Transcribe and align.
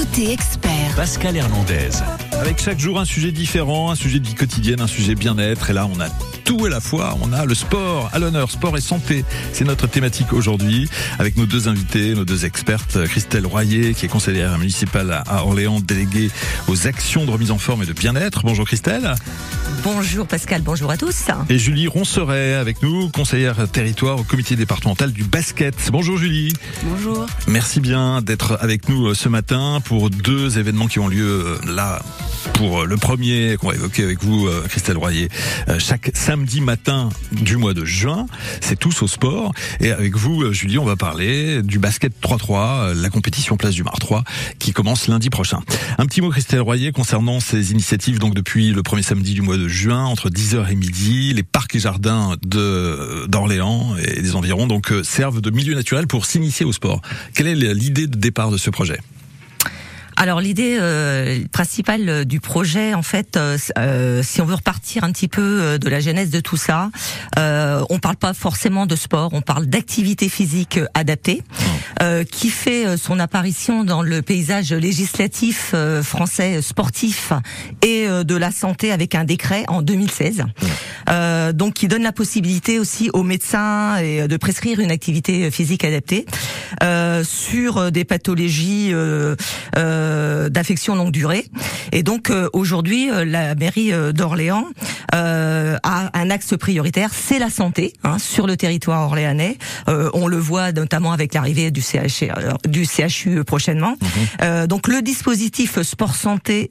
Côté 0.00 0.32
expert. 0.32 0.96
Pascal 0.96 1.36
Hernandez. 1.36 2.29
Avec 2.40 2.58
chaque 2.58 2.78
jour 2.78 2.98
un 2.98 3.04
sujet 3.04 3.32
différent, 3.32 3.90
un 3.90 3.94
sujet 3.94 4.18
de 4.18 4.26
vie 4.26 4.34
quotidienne, 4.34 4.80
un 4.80 4.86
sujet 4.86 5.14
bien-être. 5.14 5.68
Et 5.68 5.72
là, 5.74 5.86
on 5.86 6.00
a 6.00 6.08
tout 6.46 6.64
à 6.64 6.70
la 6.70 6.80
fois. 6.80 7.18
On 7.20 7.34
a 7.34 7.44
le 7.44 7.54
sport 7.54 8.08
à 8.14 8.18
l'honneur, 8.18 8.50
sport 8.50 8.78
et 8.78 8.80
santé. 8.80 9.26
C'est 9.52 9.66
notre 9.66 9.86
thématique 9.86 10.32
aujourd'hui. 10.32 10.88
Avec 11.18 11.36
nos 11.36 11.44
deux 11.44 11.68
invités, 11.68 12.14
nos 12.14 12.24
deux 12.24 12.46
expertes, 12.46 13.04
Christelle 13.04 13.46
Royer, 13.46 13.92
qui 13.92 14.06
est 14.06 14.08
conseillère 14.08 14.58
municipale 14.58 15.22
à 15.26 15.44
Orléans, 15.44 15.80
déléguée 15.80 16.30
aux 16.66 16.86
actions 16.86 17.26
de 17.26 17.30
remise 17.30 17.50
en 17.50 17.58
forme 17.58 17.82
et 17.82 17.86
de 17.86 17.92
bien-être. 17.92 18.40
Bonjour 18.42 18.66
Christelle. 18.66 19.14
Bonjour 19.84 20.26
Pascal, 20.26 20.62
bonjour 20.62 20.90
à 20.90 20.96
tous. 20.96 21.26
Et 21.50 21.58
Julie 21.58 21.88
Ronceret 21.88 22.54
avec 22.54 22.82
nous, 22.82 23.10
conseillère 23.10 23.68
territoire 23.68 24.18
au 24.18 24.24
comité 24.24 24.56
départemental 24.56 25.12
du 25.12 25.24
basket. 25.24 25.74
Bonjour 25.92 26.16
Julie. 26.16 26.54
Bonjour. 26.84 27.26
Merci 27.48 27.80
bien 27.80 28.22
d'être 28.22 28.58
avec 28.60 28.88
nous 28.88 29.14
ce 29.14 29.28
matin 29.28 29.80
pour 29.84 30.10
deux 30.10 30.58
événements 30.58 30.86
qui 30.86 30.98
ont 30.98 31.08
lieu 31.08 31.58
là 31.66 32.00
pour 32.54 32.84
le 32.84 32.96
premier 32.96 33.56
qu'on 33.58 33.68
va 33.68 33.74
évoquer 33.74 34.04
avec 34.04 34.22
vous, 34.22 34.46
euh, 34.46 34.64
Christelle 34.68 34.96
Royer, 34.96 35.28
euh, 35.68 35.78
chaque 35.78 36.10
samedi 36.14 36.60
matin 36.60 37.08
du 37.32 37.56
mois 37.56 37.74
de 37.74 37.84
juin. 37.84 38.26
C'est 38.60 38.78
tous 38.78 39.02
au 39.02 39.08
sport. 39.08 39.52
Et 39.80 39.90
avec 39.90 40.16
vous, 40.16 40.42
euh, 40.42 40.52
Julie, 40.52 40.78
on 40.78 40.84
va 40.84 40.96
parler 40.96 41.62
du 41.62 41.78
basket 41.78 42.12
3-3, 42.20 42.94
la 42.94 43.10
compétition 43.10 43.56
Place 43.56 43.74
du 43.74 43.82
Mar 43.82 43.98
3, 43.98 44.24
qui 44.58 44.72
commence 44.72 45.08
lundi 45.08 45.30
prochain. 45.30 45.60
Un 45.98 46.06
petit 46.06 46.20
mot, 46.20 46.30
Christelle 46.30 46.60
Royer, 46.60 46.92
concernant 46.92 47.40
ces 47.40 47.72
initiatives. 47.72 48.18
Donc 48.18 48.34
depuis 48.34 48.72
le 48.72 48.82
premier 48.82 49.02
samedi 49.02 49.34
du 49.34 49.42
mois 49.42 49.56
de 49.56 49.68
juin, 49.68 50.04
entre 50.04 50.30
10h 50.30 50.70
et 50.70 50.76
midi, 50.76 51.32
les 51.34 51.42
parcs 51.42 51.74
et 51.74 51.80
jardins 51.80 52.36
d'Orléans 52.42 53.96
et 53.96 54.22
des 54.22 54.34
environs 54.34 54.66
donc 54.66 54.92
servent 55.02 55.40
de 55.40 55.50
milieu 55.50 55.74
naturel 55.74 56.06
pour 56.06 56.26
s'initier 56.26 56.66
au 56.66 56.72
sport. 56.72 57.02
Quelle 57.34 57.46
est 57.46 57.74
l'idée 57.74 58.06
de 58.06 58.16
départ 58.16 58.50
de 58.50 58.56
ce 58.56 58.70
projet? 58.70 59.00
Alors 60.20 60.42
l'idée 60.42 60.76
euh, 60.78 61.38
principale 61.50 62.26
du 62.26 62.40
projet, 62.40 62.92
en 62.92 63.00
fait, 63.00 63.38
euh, 63.38 63.56
euh, 63.78 64.22
si 64.22 64.42
on 64.42 64.44
veut 64.44 64.56
repartir 64.56 65.02
un 65.02 65.12
petit 65.12 65.28
peu 65.28 65.78
de 65.78 65.88
la 65.88 66.00
genèse 66.00 66.28
de 66.28 66.40
tout 66.40 66.58
ça, 66.58 66.90
euh, 67.38 67.82
on 67.88 67.98
parle 67.98 68.16
pas 68.16 68.34
forcément 68.34 68.84
de 68.84 68.96
sport, 68.96 69.30
on 69.32 69.40
parle 69.40 69.64
d'activité 69.64 70.28
physique 70.28 70.78
adaptée, 70.92 71.42
qui 72.30 72.48
fait 72.48 72.96
son 72.96 73.18
apparition 73.18 73.84
dans 73.84 74.02
le 74.02 74.22
paysage 74.22 74.72
législatif 74.72 75.74
français 76.02 76.62
sportif 76.62 77.32
et 77.82 78.06
de 78.08 78.36
la 78.36 78.50
santé 78.50 78.90
avec 78.90 79.14
un 79.14 79.24
décret 79.24 79.64
en 79.68 79.82
2016. 79.82 80.44
donc 81.52 81.74
qui 81.74 81.88
donne 81.88 82.02
la 82.02 82.12
possibilité 82.12 82.78
aussi 82.78 83.10
aux 83.12 83.22
médecins 83.22 83.96
et 83.98 84.28
de 84.28 84.36
prescrire 84.38 84.80
une 84.80 84.90
activité 84.90 85.50
physique 85.50 85.84
adaptée 85.84 86.24
sur 87.24 87.90
des 87.92 88.04
pathologies. 88.04 88.90
Euh, 88.92 89.36
euh, 89.76 90.48
d'affection 90.48 90.94
longue 90.94 91.12
durée. 91.12 91.46
Et 91.92 92.02
donc 92.02 92.30
euh, 92.30 92.48
aujourd'hui, 92.52 93.10
euh, 93.10 93.24
la 93.24 93.54
mairie 93.54 93.92
d'Orléans 94.12 94.66
a 95.12 96.10
un 96.14 96.30
axe 96.30 96.56
prioritaire, 96.56 97.10
c'est 97.12 97.38
la 97.38 97.50
santé 97.50 97.94
hein, 98.04 98.18
sur 98.18 98.46
le 98.46 98.56
territoire 98.56 99.02
orléanais. 99.06 99.58
on 99.88 100.28
le 100.28 100.36
voit 100.36 100.72
notamment 100.72 101.12
avec 101.12 101.34
l'arrivée 101.34 101.70
du, 101.70 101.82
CH, 101.82 102.24
du 102.68 102.86
CHU 102.86 103.42
prochainement. 103.44 103.96
Mhm. 104.40 104.66
donc 104.66 104.86
le 104.86 105.02
dispositif 105.02 105.82
sport 105.82 106.14
santé 106.14 106.70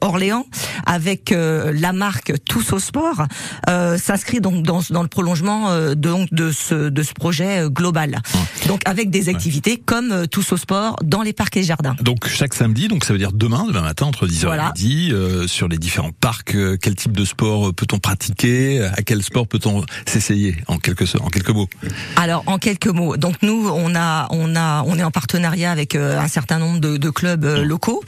Orléans 0.00 0.46
avec 0.86 1.34
la 1.34 1.92
marque 1.92 2.32
Tous 2.46 2.72
au 2.72 2.78
sport 2.78 3.26
s'inscrit 3.66 4.40
donc 4.40 4.62
dans, 4.62 4.80
dans, 4.88 5.02
le 5.02 5.08
prolongement 5.08 5.94
donc 5.94 6.32
de 6.32 6.50
ce 6.50 6.88
de 6.88 7.02
ce 7.02 7.12
projet 7.12 7.64
global. 7.68 8.20
Donc 8.68 8.80
avec 8.86 9.09
des 9.10 9.28
activités 9.28 9.76
comme 9.76 10.26
Tous 10.28 10.52
au 10.52 10.56
sport 10.56 10.96
dans 11.02 11.22
les 11.22 11.32
parcs 11.32 11.56
et 11.56 11.62
jardins. 11.62 11.96
Donc 12.00 12.28
chaque 12.28 12.54
samedi, 12.54 12.88
donc 12.88 13.04
ça 13.04 13.12
veut 13.12 13.18
dire 13.18 13.32
demain, 13.32 13.64
demain 13.66 13.82
matin 13.82 14.06
entre 14.06 14.26
10h 14.26 14.54
et 14.54 14.66
midi, 14.68 15.10
euh, 15.12 15.46
sur 15.46 15.68
les 15.68 15.78
différents 15.78 16.12
parcs. 16.12 16.54
Euh, 16.54 16.76
quel 16.80 16.94
type 16.94 17.12
de 17.12 17.24
sport 17.24 17.68
euh, 17.68 17.72
peut-on 17.72 17.98
pratiquer 17.98 18.82
À 18.82 19.02
quel 19.02 19.22
sport 19.22 19.46
peut-on 19.46 19.84
s'essayer 20.06 20.56
en 20.68 20.78
quelques 20.78 21.16
en 21.16 21.28
quelques 21.28 21.50
mots? 21.50 21.68
Alors 22.16 22.44
en 22.46 22.58
quelques 22.58 22.86
mots. 22.86 23.16
Donc 23.16 23.36
nous, 23.42 23.68
on 23.68 23.94
a 23.94 24.28
on 24.30 24.54
a 24.54 24.84
on 24.86 24.98
est 24.98 25.02
en 25.02 25.10
partenariat 25.10 25.72
avec 25.72 25.94
un 25.94 26.28
certain 26.28 26.58
nombre 26.58 26.80
de, 26.80 26.96
de 26.96 27.10
clubs 27.10 27.44
locaux. 27.44 28.02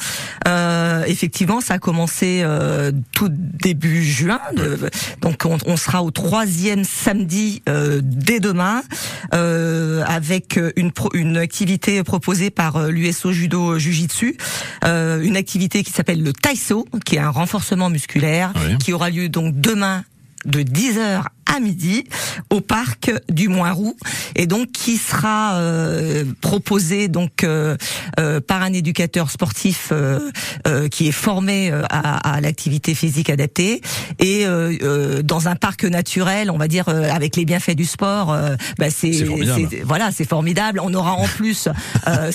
effectivement, 1.07 1.61
ça 1.61 1.75
a 1.75 1.79
commencé 1.79 2.45
tout 3.13 3.29
début 3.31 4.05
juin. 4.05 4.41
donc 5.21 5.45
on, 5.45 5.59
on, 5.67 5.77
sera 5.77 6.03
au 6.03 6.11
troisième 6.11 6.85
samedi 6.85 7.63
dès 7.67 8.41
demain 8.41 8.83
avec 9.33 10.59
une 10.77 10.92
une 11.15 11.37
activité 11.37 12.03
proposée 12.03 12.51
par 12.51 12.89
l'USO 12.89 13.33
Judo 13.33 13.79
Jujitsu 13.79 14.37
euh, 14.85 15.23
une 15.23 15.37
activité 15.37 15.83
qui 15.83 15.93
s'appelle 15.93 16.23
le 16.23 16.33
Taiso, 16.33 16.87
qui 17.05 17.17
est 17.17 17.21
un 17.21 17.31
renforcement 17.31 17.91
musculaire, 17.91 18.53
qui 18.81 18.93
aura 18.93 19.11
lieu 19.11 19.29
donc 19.29 19.61
demain 19.61 20.05
de 20.45 20.61
10h 20.61 21.25
à 21.47 21.61
midi 21.61 22.05
au 22.51 22.61
parc 22.61 23.13
du 23.31 23.49
Moinroux 23.49 23.97
et 24.37 24.47
donc 24.47 24.73
qui 24.73 24.97
sera 24.97 25.55
euh, 25.55 26.25
proposé 26.41 27.09
donc 27.09 27.45
euh, 27.45 27.77
euh, 28.19 28.41
par 28.41 28.63
un 28.63 28.73
éducateur 28.73 29.31
sportif 29.31 29.93
qui 30.91 31.09
est 31.09 31.13
formé 31.13 31.71
à, 31.91 32.35
à 32.35 32.41
l'activité 32.41 32.95
physique 32.95 33.31
adaptée 33.31 33.81
et 34.19 34.47
dans 35.25 35.49
un 35.49 35.57
parc 35.57 35.85
naturel, 35.85 36.51
on 36.51 36.59
va 36.59 36.69
dire 36.69 36.89
avec 36.89 37.37
les 37.37 37.45
bienfaits 37.45 37.75
du 37.75 37.85
sport, 37.85 38.37
bah 38.79 38.91
c'est 38.91 39.25
voilà 39.85 40.11
c'est 40.13 40.29
formidable. 40.29 40.81
On 40.83 40.95
aura 40.95 41.13
en 41.13 41.27
plus 41.27 41.69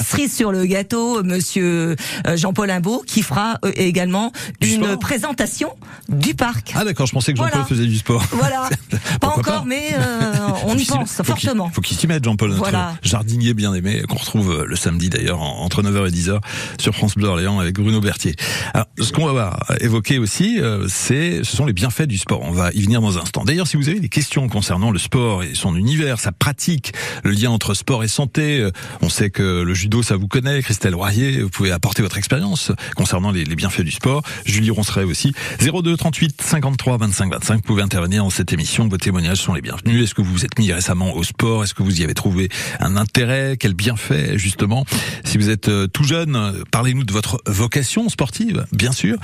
cerise 0.01 0.35
sur 0.35 0.51
le 0.51 0.66
gâteau, 0.66 1.24
Monsieur 1.24 1.95
Jean-Paul 2.35 2.69
Imbeau 2.69 3.03
qui 3.06 3.22
fera 3.22 3.59
également 3.75 4.31
une 4.62 4.97
présentation 4.97 5.75
du 6.09 6.34
parc. 6.34 6.74
Ah 6.75 6.84
d'accord, 6.84 7.07
je 7.07 7.13
pensais 7.13 7.34
que 7.34 7.39
Jean-Paul 7.39 7.66
faisait 7.68 7.85
du 7.85 7.97
sport. 7.97 8.24
Voilà. 8.31 8.69
pas 9.19 9.28
encore, 9.28 9.66
mais 9.66 9.94
euh, 9.94 10.47
on 10.66 10.78
y 10.78 10.85
pense 10.85 11.22
fortement. 11.24 11.68
Il 11.72 11.74
faut 11.74 11.81
qu'il 11.81 11.97
s'y 11.97 12.08
mette, 12.08 12.24
Jean-Paul, 12.24 12.52
notre 12.52 12.72
jardinier 13.02 13.53
bien 13.53 13.74
aimé, 13.74 14.03
qu'on 14.08 14.18
retrouve 14.18 14.52
euh, 14.52 14.66
le 14.66 14.75
samedi 14.75 15.09
d'ailleurs 15.09 15.41
entre 15.41 15.84
9h 15.84 16.08
et 16.08 16.12
10h 16.12 16.40
sur 16.80 16.96
France 16.96 17.16
Bleu 17.16 17.28
Orléans 17.28 17.59
avec 17.59 17.75
Bruno 17.75 18.00
Berthier. 18.00 18.36
Alors, 18.74 18.88
ce 19.00 19.12
qu'on 19.12 19.31
va 19.31 19.57
évoquer 19.81 20.19
aussi, 20.19 20.59
euh, 20.59 20.88
c'est, 20.88 21.44
ce 21.44 21.56
sont 21.56 21.66
les 21.66 21.74
bienfaits 21.74 22.03
du 22.03 22.18
sport. 22.18 22.41
On 22.44 22.52
va 22.52 22.72
y 22.74 22.81
venir 22.81 23.02
dans 23.02 23.18
un 23.18 23.22
instant. 23.22 23.44
D'ailleurs, 23.44 23.68
si 23.68 23.78
vous 23.78 23.90
avez 23.90 24.00
des 24.00 24.09
questions 24.09 24.47
concernant 24.47 24.91
le 24.91 25.00
sport 25.00 25.44
et 25.44 25.53
son 25.53 25.75
univers, 25.75 26.19
sa 26.19 26.31
pratique, 26.31 26.94
le 27.24 27.31
lien 27.31 27.52
entre 27.52 27.74
sport 27.74 28.03
et 28.03 28.07
santé, 28.07 28.68
on 29.02 29.09
sait 29.09 29.30
que 29.30 29.62
le 29.62 29.74
judo, 29.74 30.03
ça 30.03 30.16
vous 30.16 30.28
connaît. 30.28 30.62
Christelle 30.62 30.96
Royer, 30.96 31.41
vous 31.41 31.50
pouvez 31.50 31.72
apporter 31.72 32.02
votre 32.02 32.18
expérience 32.18 32.72
concernant 32.96 33.31
les, 33.31 33.46
les, 33.46 33.56
bienfaits 33.56 33.81
du 33.81 33.91
sport. 33.91 34.24
Julie 34.46 34.69
Ronceray 34.69 35.03
aussi. 35.03 35.34
02 35.59 35.97
38 35.97 36.41
53 36.41 36.97
25 36.97 37.31
25. 37.31 37.56
Vous 37.56 37.62
pouvez 37.62 37.84
intervenir 37.84 38.24
dans 38.24 38.30
cette 38.30 38.53
émission 38.53 38.87
vos 38.90 38.98
témoignages 38.98 39.38
sont 39.38 39.53
les 39.53 39.62
bienvenus. 39.62 40.03
Est-ce 40.03 40.14
que 40.14 40.22
vous 40.22 40.31
vous 40.31 40.46
êtes 40.46 40.58
mis 40.59 40.72
récemment 40.72 41.16
au 41.16 41.24
sport? 41.24 41.64
Est-ce 41.64 41.74
que 41.74 41.84
vous 41.84 42.02
y 42.02 42.03
avez 42.03 42.14
trouvé 42.14 42.50
un 42.80 42.96
intérêt? 42.96 43.58
Quel 43.59 43.74
bienfait, 43.74 44.38
justement? 44.38 44.86
Si 45.24 45.38
vous 45.38 45.50
êtes 45.50 45.70
euh, 45.70 45.88
tout 45.88 46.03
jeune, 46.03 46.64
parlez-nous 46.72 47.03
de 47.03 47.14
votre 47.14 47.42
vocation 47.46 48.09
sportive, 48.09 48.66
bien 48.72 48.92
sûr. 48.92 49.18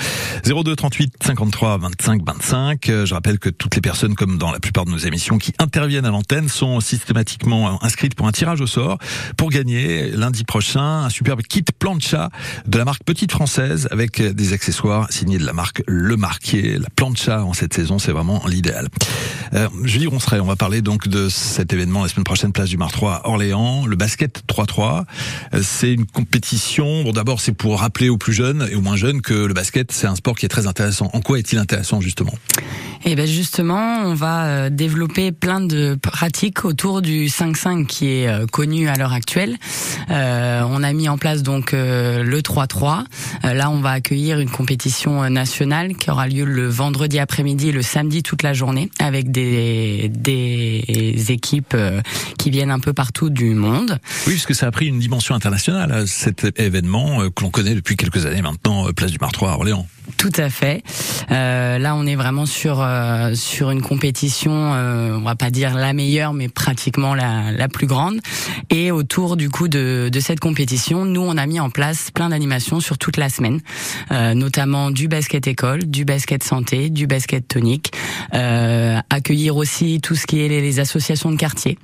02 0.46 0.75
38 0.75 1.13
53 1.24 1.78
25 1.78 2.22
25. 2.25 2.85
Je 3.06 3.13
rappelle 3.13 3.40
que 3.40 3.50
toutes 3.50 3.75
les 3.75 3.81
personnes, 3.81 4.16
comme 4.16 4.38
dans 4.38 4.51
la 4.51 4.59
plupart 4.59 4.85
de 4.85 4.91
nos 4.91 4.97
émissions, 4.97 5.38
qui 5.38 5.53
interviennent 5.59 6.06
à 6.06 6.12
l'antenne 6.12 6.50
sont 6.50 6.80
systématiquement 6.80 7.84
inscrites 7.84 8.16
pour 8.16 8.28
un 8.28 8.31
tirage 8.31 8.62
au 8.62 8.68
sort 8.68 8.97
pour 9.38 9.50
gagner 9.50 10.12
lundi 10.12 10.44
prochain 10.44 11.03
un 11.03 11.09
superbe 11.09 11.41
kit 11.41 11.63
plancha 11.78 12.30
de 12.66 12.78
la 12.78 12.85
marque 12.85 13.03
Petite 13.03 13.31
Française 13.31 13.88
avec 13.91 14.22
des 14.22 14.53
accessoires 14.53 15.12
signés 15.12 15.38
de 15.38 15.45
la 15.45 15.53
marque 15.53 15.84
Le 15.88 16.18
Marquier. 16.18 16.78
La 16.80 16.90
plancha 16.95 17.44
en 17.44 17.53
cette 17.53 17.74
saison, 17.74 18.00
c'est 18.00 18.12
vraiment 18.12 18.44
l'idéal. 18.47 18.88
Euh, 19.53 19.67
Julie 19.83 20.07
Ronceray, 20.07 20.39
on 20.39 20.45
va 20.45 20.55
parler 20.55 20.81
donc 20.81 21.07
de 21.07 21.29
cet 21.29 21.73
événement 21.73 22.01
la 22.01 22.07
semaine 22.07 22.23
prochaine, 22.23 22.51
place 22.51 22.69
du 22.69 22.77
Mar 22.77 22.91
3 22.91 23.13
à 23.13 23.27
Orléans, 23.27 23.85
le 23.85 23.95
basket 23.95 24.43
3-3. 24.47 25.05
Euh, 25.53 25.61
c'est 25.63 25.93
une 25.93 26.05
compétition, 26.05 27.03
bon 27.03 27.11
d'abord 27.11 27.39
c'est 27.39 27.51
pour 27.51 27.79
rappeler 27.79 28.09
aux 28.09 28.17
plus 28.17 28.33
jeunes 28.33 28.67
et 28.71 28.75
aux 28.75 28.81
moins 28.81 28.95
jeunes 28.95 29.21
que 29.21 29.33
le 29.33 29.53
basket 29.53 29.91
c'est 29.91 30.07
un 30.07 30.15
sport 30.15 30.35
qui 30.35 30.45
est 30.45 30.50
très 30.50 30.65
intéressant. 30.65 31.09
En 31.13 31.21
quoi 31.21 31.38
est-il 31.38 31.59
intéressant 31.59 32.01
justement? 32.01 32.33
Et 33.05 33.11
eh 33.11 33.15
ben 33.15 33.27
justement, 33.27 34.03
on 34.05 34.13
va 34.13 34.45
euh, 34.45 34.69
développer 34.69 35.33
plein 35.33 35.59
de 35.59 35.95
pratiques 36.01 36.63
autour 36.63 37.01
du 37.01 37.25
5-5 37.25 37.85
qui 37.85 38.07
est 38.07 38.27
euh, 38.29 38.45
connu 38.45 38.88
à 38.88 38.95
l'heure 38.95 39.11
actuelle. 39.11 39.57
Euh, 40.09 40.63
on 40.69 40.81
a 40.83 40.94
mis 40.94 41.09
en 41.09 41.17
place 41.17 41.44
donc 41.44 41.73
le 41.73 42.39
3-3. 42.39 43.03
là, 43.44 43.69
on 43.69 43.81
va 43.81 43.91
accueillir 43.91 44.39
une 44.39 44.50
compétition 44.50 45.29
nationale 45.29 45.95
qui 45.95 46.11
aura 46.11 46.27
lieu 46.27 46.45
le 46.45 46.67
vendredi 46.67 47.19
après-midi 47.19 47.69
et 47.69 47.71
le 47.73 47.81
samedi 47.81 48.23
toute 48.23 48.41
la 48.41 48.53
journée 48.53 48.89
avec 49.00 49.31
des 49.31 50.09
des, 50.09 51.25
équipes 51.29 51.75
qui 52.38 52.51
viennent 52.51 52.71
un 52.71 52.79
peu 52.79 52.94
partout 52.94 53.29
du 53.29 53.53
monde. 53.53 53.99
Oui, 54.27 54.33
parce 54.33 54.45
que 54.45 54.53
ça 54.53 54.67
a 54.67 54.71
pris 54.71 54.88
une 54.88 54.99
dimension 54.99 55.35
internationale, 55.35 56.07
cet 56.07 56.59
événement 56.59 57.29
que 57.29 57.44
l'on 57.44 57.49
connaît 57.49 57.75
depuis 57.75 57.97
quelques 57.97 58.25
années 58.25 58.41
maintenant, 58.41 58.91
place 58.94 59.11
du 59.11 59.17
Mar 59.19 59.31
3 59.31 59.51
à 59.51 59.53
Orléans. 59.56 59.88
Tout 60.17 60.31
à 60.38 60.49
fait. 60.49 60.83
Euh, 61.31 61.77
là, 61.79 61.95
on 61.95 62.06
est 62.06 62.15
vraiment 62.15 62.45
sur 62.45 62.81
euh, 62.94 63.36
sur 63.36 63.72
une 63.72 63.81
compétition, 63.81 64.51
euh, 64.74 65.18
on 65.18 65.22
va 65.22 65.36
pas 65.36 65.50
dire 65.50 65.74
la 65.74 65.94
meilleure, 65.94 66.34
mais 66.34 66.48
pratiquement 66.48 67.16
la, 67.16 67.68
plus 67.68 67.88
grande. 67.88 68.19
Et 68.69 68.92
autour 68.92 69.36
du 69.36 69.50
coup 69.50 69.68
de, 69.68 70.10
de 70.12 70.19
cette 70.19 70.40
compétition, 70.40 71.06
nous, 71.06 71.22
on 71.22 71.38
a 71.38 71.45
mis 71.45 71.60
en 71.60 71.69
place 71.69 72.12
plein 72.12 72.30
d'animations 72.30 72.80
sur 72.80 72.98
toute 72.98 73.18
la 73.18 73.30
semaine, 73.30 73.60
euh, 74.12 74.34
notamment 74.34 74.92
du 74.92 75.07
basket 75.07 75.48
école, 75.48 75.86
du 75.86 76.06
basket 76.06 76.44
santé, 76.44 76.90
du 76.90 77.07
basket 77.07 77.48
tonique, 77.48 77.94
euh, 78.34 79.00
accueillir 79.10 79.57
aussi 79.57 80.00
tout 80.01 80.16
ce 80.16 80.28
qui 80.28 80.42
est 80.42 80.48
les 80.48 80.80
associations 80.80 81.31
de 81.31 81.38
quartier. 81.38 81.78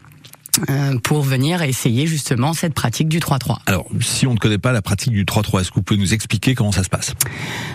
Euh, 0.70 0.98
pour 1.00 1.22
venir 1.22 1.62
essayer 1.62 2.08
justement 2.08 2.54
cette 2.54 2.74
pratique 2.74 3.08
du 3.08 3.20
3-3. 3.20 3.60
Alors, 3.66 3.86
si 4.02 4.28
on 4.28 4.34
ne 4.34 4.40
connaît 4.40 4.58
pas 4.58 4.72
la 4.72 4.82
pratique 4.82 5.14
du 5.14 5.24
3-3, 5.24 5.62
est-ce 5.62 5.70
que 5.70 5.76
vous 5.76 5.84
pouvez 5.84 6.00
nous 6.00 6.14
expliquer 6.14 6.56
comment 6.56 6.72
ça 6.72 6.84
se 6.84 6.90
passe? 6.90 7.14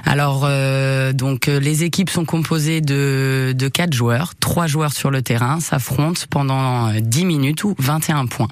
Alors, 0.04 0.44
euh, 0.44 1.12
donc 1.12 1.48
euh, 1.48 1.60
les 1.60 1.84
équipes 1.84 2.10
sont 2.10 2.24
composées 2.24 2.80
de, 2.80 3.54
de 3.56 3.68
4 3.68 3.92
joueurs, 3.92 4.34
3 4.38 4.66
joueurs 4.66 4.92
sur 4.92 5.10
le 5.10 5.22
terrain, 5.22 5.60
s'affrontent 5.60 6.22
pendant 6.30 6.92
10 6.92 7.24
minutes 7.24 7.64
ou 7.64 7.74
21 7.78 8.26
points. 8.26 8.48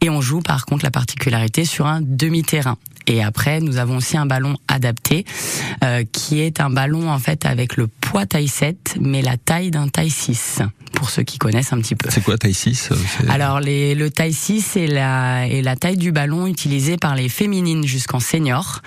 Et 0.00 0.10
on 0.10 0.20
joue 0.20 0.40
par 0.40 0.66
contre 0.66 0.84
la 0.84 0.90
particularité 0.90 1.64
sur 1.64 1.86
un 1.86 2.00
demi-terrain. 2.02 2.76
Et 3.06 3.22
après, 3.22 3.60
nous 3.60 3.78
avons 3.78 3.96
aussi 3.96 4.16
un 4.16 4.26
ballon 4.26 4.56
adapté, 4.68 5.24
euh, 5.82 6.04
qui 6.10 6.40
est 6.40 6.60
un 6.60 6.70
ballon 6.70 7.10
en 7.10 7.18
fait 7.18 7.46
avec 7.46 7.76
le 7.76 7.88
poids 7.88 8.26
taille 8.26 8.48
7, 8.48 8.96
mais 9.00 9.22
la 9.22 9.36
taille 9.36 9.70
d'un 9.70 9.88
taille 9.88 10.10
6, 10.10 10.62
pour 10.92 11.10
ceux 11.10 11.22
qui 11.22 11.38
connaissent 11.38 11.72
un 11.72 11.80
petit 11.80 11.94
peu. 11.94 12.08
C'est 12.10 12.22
quoi 12.22 12.38
taille 12.38 12.54
6 12.54 12.90
euh, 12.92 12.96
Alors 13.28 13.60
les, 13.60 13.94
le 13.94 14.10
taille 14.10 14.32
6 14.32 14.76
est 14.76 14.86
la, 14.86 15.48
est 15.48 15.62
la 15.62 15.76
taille 15.76 15.96
du 15.96 16.12
ballon 16.12 16.46
utilisé 16.46 16.96
par 16.96 17.14
les 17.14 17.28
féminines 17.28 17.86
jusqu'en 17.86 18.20
senior. 18.20 18.80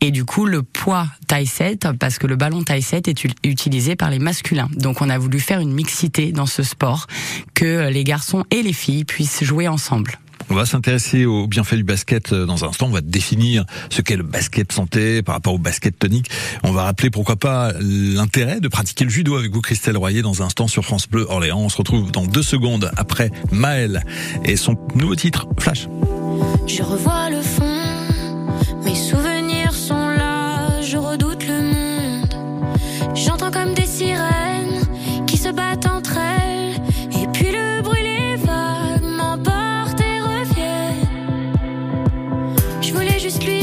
Et 0.00 0.10
du 0.10 0.24
coup, 0.24 0.46
le 0.46 0.62
poids 0.62 1.06
taille 1.26 1.46
7, 1.46 1.88
parce 1.98 2.18
que 2.18 2.26
le 2.26 2.36
ballon 2.36 2.62
taille 2.62 2.82
7 2.82 3.08
est 3.08 3.24
utilisé 3.44 3.96
par 3.96 4.10
les 4.10 4.18
masculins. 4.18 4.68
Donc 4.74 5.00
on 5.00 5.10
a 5.10 5.18
voulu 5.18 5.40
faire 5.40 5.60
une 5.60 5.72
mixité 5.72 6.32
dans 6.32 6.46
ce 6.46 6.62
sport, 6.62 7.06
que 7.54 7.88
les 7.88 8.04
garçons 8.04 8.44
et 8.50 8.62
les 8.62 8.72
filles 8.72 9.04
puissent 9.04 9.44
jouer 9.44 9.68
ensemble. 9.68 10.18
On 10.50 10.54
va 10.54 10.66
s'intéresser 10.66 11.26
aux 11.26 11.46
bienfaits 11.46 11.76
du 11.76 11.84
basket 11.84 12.32
euh, 12.32 12.44
dans 12.44 12.64
un 12.64 12.68
instant. 12.68 12.86
On 12.86 12.90
va 12.90 13.00
définir 13.00 13.64
ce 13.88 14.02
qu'est 14.02 14.16
le 14.16 14.24
basket 14.24 14.72
santé 14.72 15.22
par 15.22 15.36
rapport 15.36 15.54
au 15.54 15.58
basket 15.58 15.96
tonique. 15.96 16.28
On 16.64 16.72
va 16.72 16.82
rappeler 16.82 17.08
pourquoi 17.08 17.36
pas 17.36 17.72
l'intérêt 17.80 18.60
de 18.60 18.66
pratiquer 18.66 19.04
le 19.04 19.10
judo 19.10 19.36
avec 19.36 19.52
vous, 19.52 19.60
Christelle 19.60 19.96
Royer, 19.96 20.22
dans 20.22 20.42
un 20.42 20.46
instant 20.46 20.66
sur 20.66 20.84
France 20.84 21.08
Bleu 21.08 21.24
Orléans. 21.28 21.60
On 21.60 21.68
se 21.68 21.76
retrouve 21.76 22.10
dans 22.10 22.26
deux 22.26 22.42
secondes 22.42 22.90
après 22.96 23.30
Maël 23.52 24.04
et 24.44 24.56
son 24.56 24.76
nouveau 24.96 25.14
titre, 25.14 25.46
Flash. 25.58 25.88
Je 43.30 43.36
voulais 43.36 43.59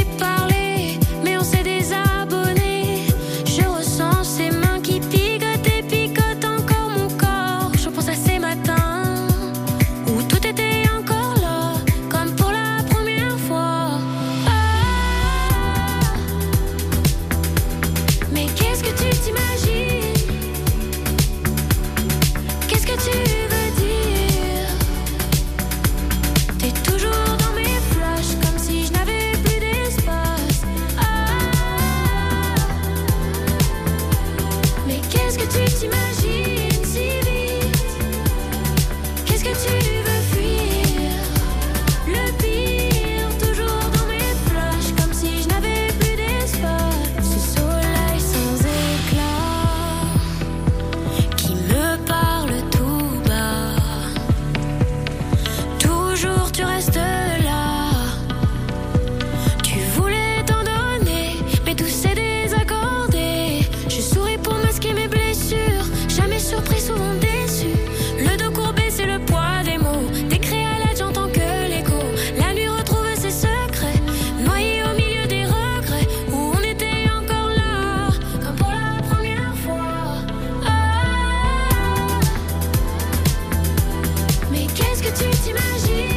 t'imagines 85.47 86.16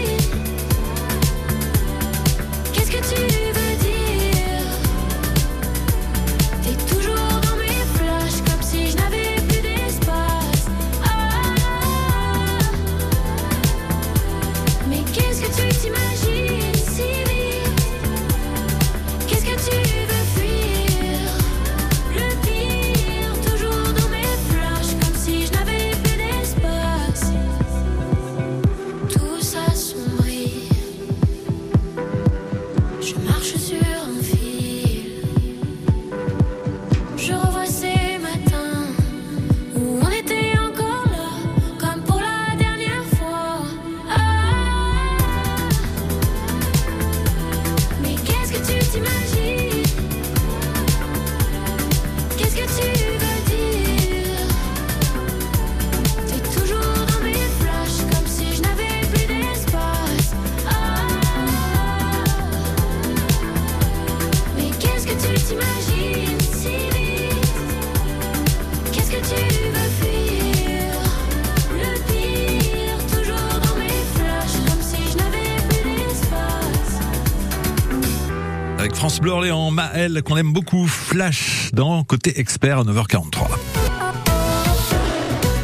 Qu'on 80.25 80.39
aime 80.39 80.55
beaucoup, 80.55 80.87
Flash 80.87 81.69
dans 81.75 82.05
Côté 82.05 82.41
Expert 82.41 82.79
à 82.79 82.85
9h43. 82.85 83.70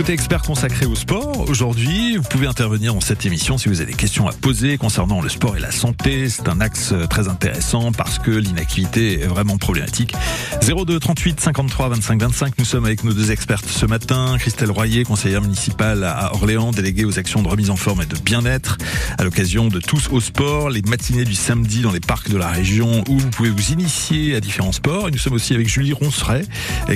Expert 0.09 0.43
consacré 0.43 0.87
au 0.87 0.95
sport, 0.95 1.49
aujourd'hui, 1.49 2.17
vous 2.17 2.23
pouvez 2.23 2.47
intervenir 2.47 2.95
dans 2.95 3.01
cette 3.01 3.27
émission 3.27 3.59
si 3.59 3.69
vous 3.69 3.81
avez 3.81 3.91
des 3.91 3.97
questions 3.97 4.29
à 4.29 4.33
poser 4.33 4.79
concernant 4.79 5.21
le 5.21 5.29
sport 5.29 5.57
et 5.57 5.61
la 5.61 5.73
santé. 5.73 6.29
C'est 6.29 6.49
un 6.49 6.61
axe 6.61 6.95
très 7.11 7.27
intéressant 7.27 7.91
parce 7.91 8.21
que 8.21 8.31
l'inactivité 8.31 9.21
est 9.21 9.27
vraiment 9.27 9.59
problématique. 9.59 10.15
02 10.63 11.01
38 11.01 11.41
53 11.41 11.89
25 11.89 12.21
25. 12.21 12.55
Nous 12.57 12.65
sommes 12.65 12.85
avec 12.85 13.03
nos 13.03 13.13
deux 13.13 13.33
expertes 13.33 13.67
ce 13.69 13.85
matin. 13.85 14.37
Christelle 14.39 14.71
Royer, 14.71 15.03
conseillère 15.03 15.43
municipale 15.43 16.05
à 16.05 16.33
Orléans, 16.35 16.71
déléguée 16.71 17.05
aux 17.05 17.19
actions 17.19 17.43
de 17.43 17.49
remise 17.49 17.71
en 17.71 17.77
forme 17.77 18.03
et 18.03 18.07
de 18.07 18.17
bien-être 18.17 18.79
à 19.19 19.25
l'occasion 19.25 19.67
de 19.67 19.81
tous 19.81 20.09
au 20.13 20.21
sport, 20.21 20.71
les 20.71 20.83
matinées 20.83 21.25
du 21.25 21.35
samedi 21.35 21.83
dans 21.83 21.93
les 21.93 22.01
parcs 22.01 22.31
de 22.31 22.37
la 22.37 22.49
région 22.49 23.03
où 23.09 23.19
vous 23.19 23.31
pouvez 23.31 23.51
vous 23.51 23.73
initier 23.73 24.37
à 24.37 24.41
différents 24.41 24.73
sports. 24.73 25.09
Et 25.09 25.11
nous 25.11 25.19
sommes 25.19 25.35
aussi 25.35 25.53
avec 25.53 25.69
Julie 25.69 25.93
Ronceret 25.93 26.45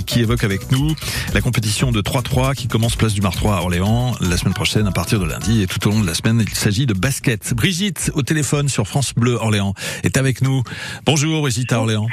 qui 0.07 0.21
évoque 0.21 0.45
avec 0.45 0.71
nous 0.71 0.95
la 1.35 1.41
compétition 1.41 1.91
de 1.91 2.01
3-3 2.01 2.55
qui 2.55 2.69
commence 2.69 2.97
place 3.01 3.15
du 3.15 3.23
Mar 3.23 3.35
3 3.35 3.57
à 3.57 3.61
Orléans 3.63 4.13
la 4.21 4.37
semaine 4.37 4.53
prochaine 4.53 4.87
à 4.87 4.91
partir 4.91 5.19
de 5.21 5.25
lundi 5.25 5.63
et 5.63 5.67
tout 5.67 5.89
au 5.89 5.91
long 5.91 6.01
de 6.03 6.07
la 6.07 6.13
semaine 6.13 6.39
il 6.43 6.55
s'agit 6.55 6.85
de 6.85 6.93
basket. 6.93 7.55
Brigitte 7.55 8.11
au 8.15 8.21
téléphone 8.21 8.69
sur 8.69 8.87
France 8.87 9.15
Bleu 9.15 9.37
Orléans 9.37 9.73
est 10.05 10.19
avec 10.19 10.43
nous. 10.43 10.63
Bonjour 11.07 11.41
Brigitte 11.41 11.73
à 11.73 11.81
Orléans. 11.81 12.09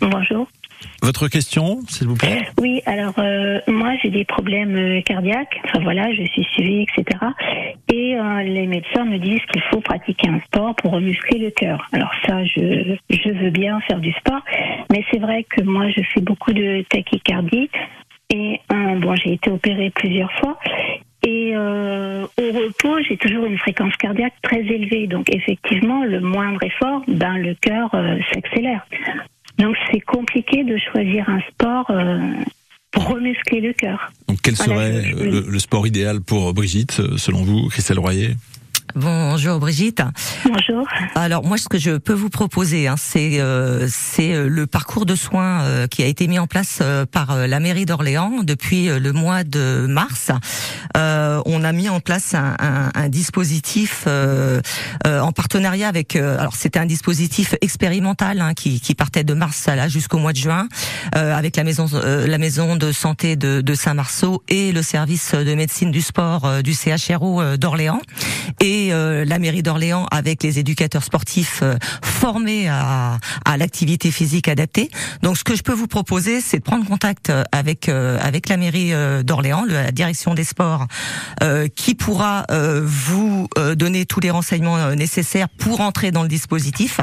Bonjour. 0.00 0.48
Votre 1.02 1.28
question, 1.28 1.80
s'il 1.86 2.08
vous 2.08 2.16
plaît? 2.16 2.48
Oui, 2.58 2.80
alors 2.86 3.12
euh, 3.18 3.60
moi 3.66 3.92
j'ai 4.02 4.08
des 4.08 4.24
problèmes 4.24 4.74
euh, 4.74 5.02
cardiaques, 5.02 5.60
enfin 5.66 5.80
voilà, 5.82 6.10
je 6.14 6.22
suis 6.22 6.44
suivie, 6.54 6.86
etc. 6.96 7.18
Et 7.92 8.16
euh, 8.16 8.42
les 8.42 8.66
médecins 8.66 9.04
me 9.04 9.18
disent 9.18 9.44
qu'il 9.52 9.62
faut 9.70 9.80
pratiquer 9.80 10.30
un 10.30 10.40
sport 10.46 10.74
pour 10.76 10.92
remuscler 10.92 11.40
le 11.40 11.50
cœur. 11.50 11.86
Alors 11.92 12.10
ça, 12.26 12.42
je, 12.46 12.96
je 13.10 13.28
veux 13.28 13.50
bien 13.50 13.80
faire 13.82 14.00
du 14.00 14.12
sport, 14.12 14.40
mais 14.90 15.04
c'est 15.10 15.18
vrai 15.18 15.44
que 15.44 15.62
moi 15.62 15.90
je 15.90 16.00
fais 16.14 16.22
beaucoup 16.22 16.54
de 16.54 16.86
tachycardie 16.88 17.68
et 18.30 18.60
bon, 18.68 19.14
j'ai 19.16 19.34
été 19.34 19.50
opérée 19.50 19.90
plusieurs 19.90 20.32
fois. 20.40 20.58
Et 21.24 21.52
euh, 21.54 22.24
au 22.24 22.52
repos, 22.52 22.98
j'ai 23.08 23.16
toujours 23.16 23.44
une 23.44 23.58
fréquence 23.58 23.94
cardiaque 23.96 24.34
très 24.42 24.60
élevée. 24.60 25.06
Donc 25.06 25.32
effectivement, 25.32 26.04
le 26.04 26.20
moindre 26.20 26.62
effort, 26.64 27.02
ben 27.06 27.38
le 27.38 27.54
cœur 27.54 27.90
euh, 27.94 28.18
s'accélère. 28.32 28.84
Donc 29.58 29.76
c'est 29.90 30.00
compliqué 30.00 30.64
de 30.64 30.76
choisir 30.78 31.28
un 31.28 31.40
sport 31.50 31.86
euh, 31.90 32.18
pour 32.90 33.06
remuscler 33.06 33.60
le 33.60 33.72
cœur. 33.72 34.10
Donc 34.26 34.38
quel 34.42 34.56
serait 34.56 35.12
le, 35.12 35.46
le, 35.48 35.58
sport 35.60 35.86
idéal 35.86 36.20
pour 36.20 36.52
Brigitte, 36.54 37.00
selon 37.16 37.42
vous, 37.42 37.68
Christelle 37.68 38.00
Royer? 38.00 38.30
Bonjour 38.94 39.58
Brigitte. 39.58 40.02
Bonjour. 40.44 40.86
Alors 41.14 41.44
moi 41.44 41.56
ce 41.56 41.68
que 41.68 41.78
je 41.78 41.96
peux 41.96 42.12
vous 42.12 42.28
proposer 42.28 42.88
hein, 42.88 42.96
c'est 42.98 43.40
euh, 43.40 43.86
c'est 43.88 44.34
euh, 44.34 44.48
le 44.48 44.66
parcours 44.66 45.06
de 45.06 45.14
soins 45.14 45.62
euh, 45.62 45.86
qui 45.86 46.02
a 46.02 46.06
été 46.06 46.26
mis 46.28 46.38
en 46.38 46.46
place 46.46 46.80
euh, 46.82 47.06
par 47.06 47.46
la 47.46 47.60
mairie 47.60 47.86
d'Orléans 47.86 48.42
depuis 48.42 48.86
le 48.86 49.12
mois 49.12 49.44
de 49.44 49.86
mars. 49.88 50.30
on 50.94 51.64
a 51.64 51.72
mis 51.72 51.88
en 51.88 52.00
place 52.00 52.34
un, 52.34 52.54
un, 52.58 52.90
un 52.94 53.08
dispositif 53.08 54.06
en 55.04 55.32
partenariat 55.32 55.88
avec 55.88 56.16
alors 56.16 56.54
c'était 56.56 56.78
un 56.78 56.86
dispositif 56.86 57.54
expérimental 57.60 58.40
hein, 58.40 58.54
qui, 58.54 58.80
qui 58.80 58.94
partait 58.94 59.24
de 59.24 59.34
mars 59.34 59.66
là 59.66 59.88
jusqu'au 59.88 60.18
mois 60.18 60.32
de 60.32 60.38
juin 60.38 60.68
avec 61.12 61.56
la 61.56 61.64
maison 61.64 61.86
la 61.92 62.38
maison 62.38 62.76
de 62.76 62.92
santé 62.92 63.36
de, 63.36 63.60
de 63.60 63.74
Saint-Marceau 63.74 64.42
et 64.48 64.72
le 64.72 64.82
service 64.82 65.34
de 65.34 65.54
médecine 65.54 65.90
du 65.90 66.00
sport 66.00 66.62
du 66.62 66.74
CHRO 66.74 67.56
d'Orléans 67.56 68.00
et 68.60 68.81
euh, 68.90 69.24
la 69.24 69.38
mairie 69.38 69.62
d'Orléans 69.62 70.06
avec 70.10 70.42
les 70.42 70.58
éducateurs 70.58 71.04
sportifs 71.04 71.60
euh, 71.62 71.76
formés 72.02 72.68
à, 72.68 73.18
à 73.44 73.56
l'activité 73.56 74.10
physique 74.10 74.48
adaptée. 74.48 74.90
Donc 75.22 75.36
ce 75.36 75.44
que 75.44 75.54
je 75.54 75.62
peux 75.62 75.72
vous 75.72 75.86
proposer, 75.86 76.40
c'est 76.40 76.58
de 76.58 76.62
prendre 76.62 76.86
contact 76.86 77.30
euh, 77.30 77.44
avec 77.52 77.88
avec 77.88 78.48
la 78.48 78.56
mairie 78.56 78.92
d'Orléans, 79.24 79.64
la 79.68 79.90
direction 79.90 80.34
des 80.34 80.44
sports, 80.44 80.86
qui 81.74 81.94
pourra 81.94 82.46
vous 82.82 83.48
donner 83.74 84.06
tous 84.06 84.20
les 84.20 84.30
renseignements 84.30 84.94
nécessaires 84.94 85.48
pour 85.48 85.80
entrer 85.80 86.10
dans 86.10 86.22
le 86.22 86.28
dispositif. 86.28 87.00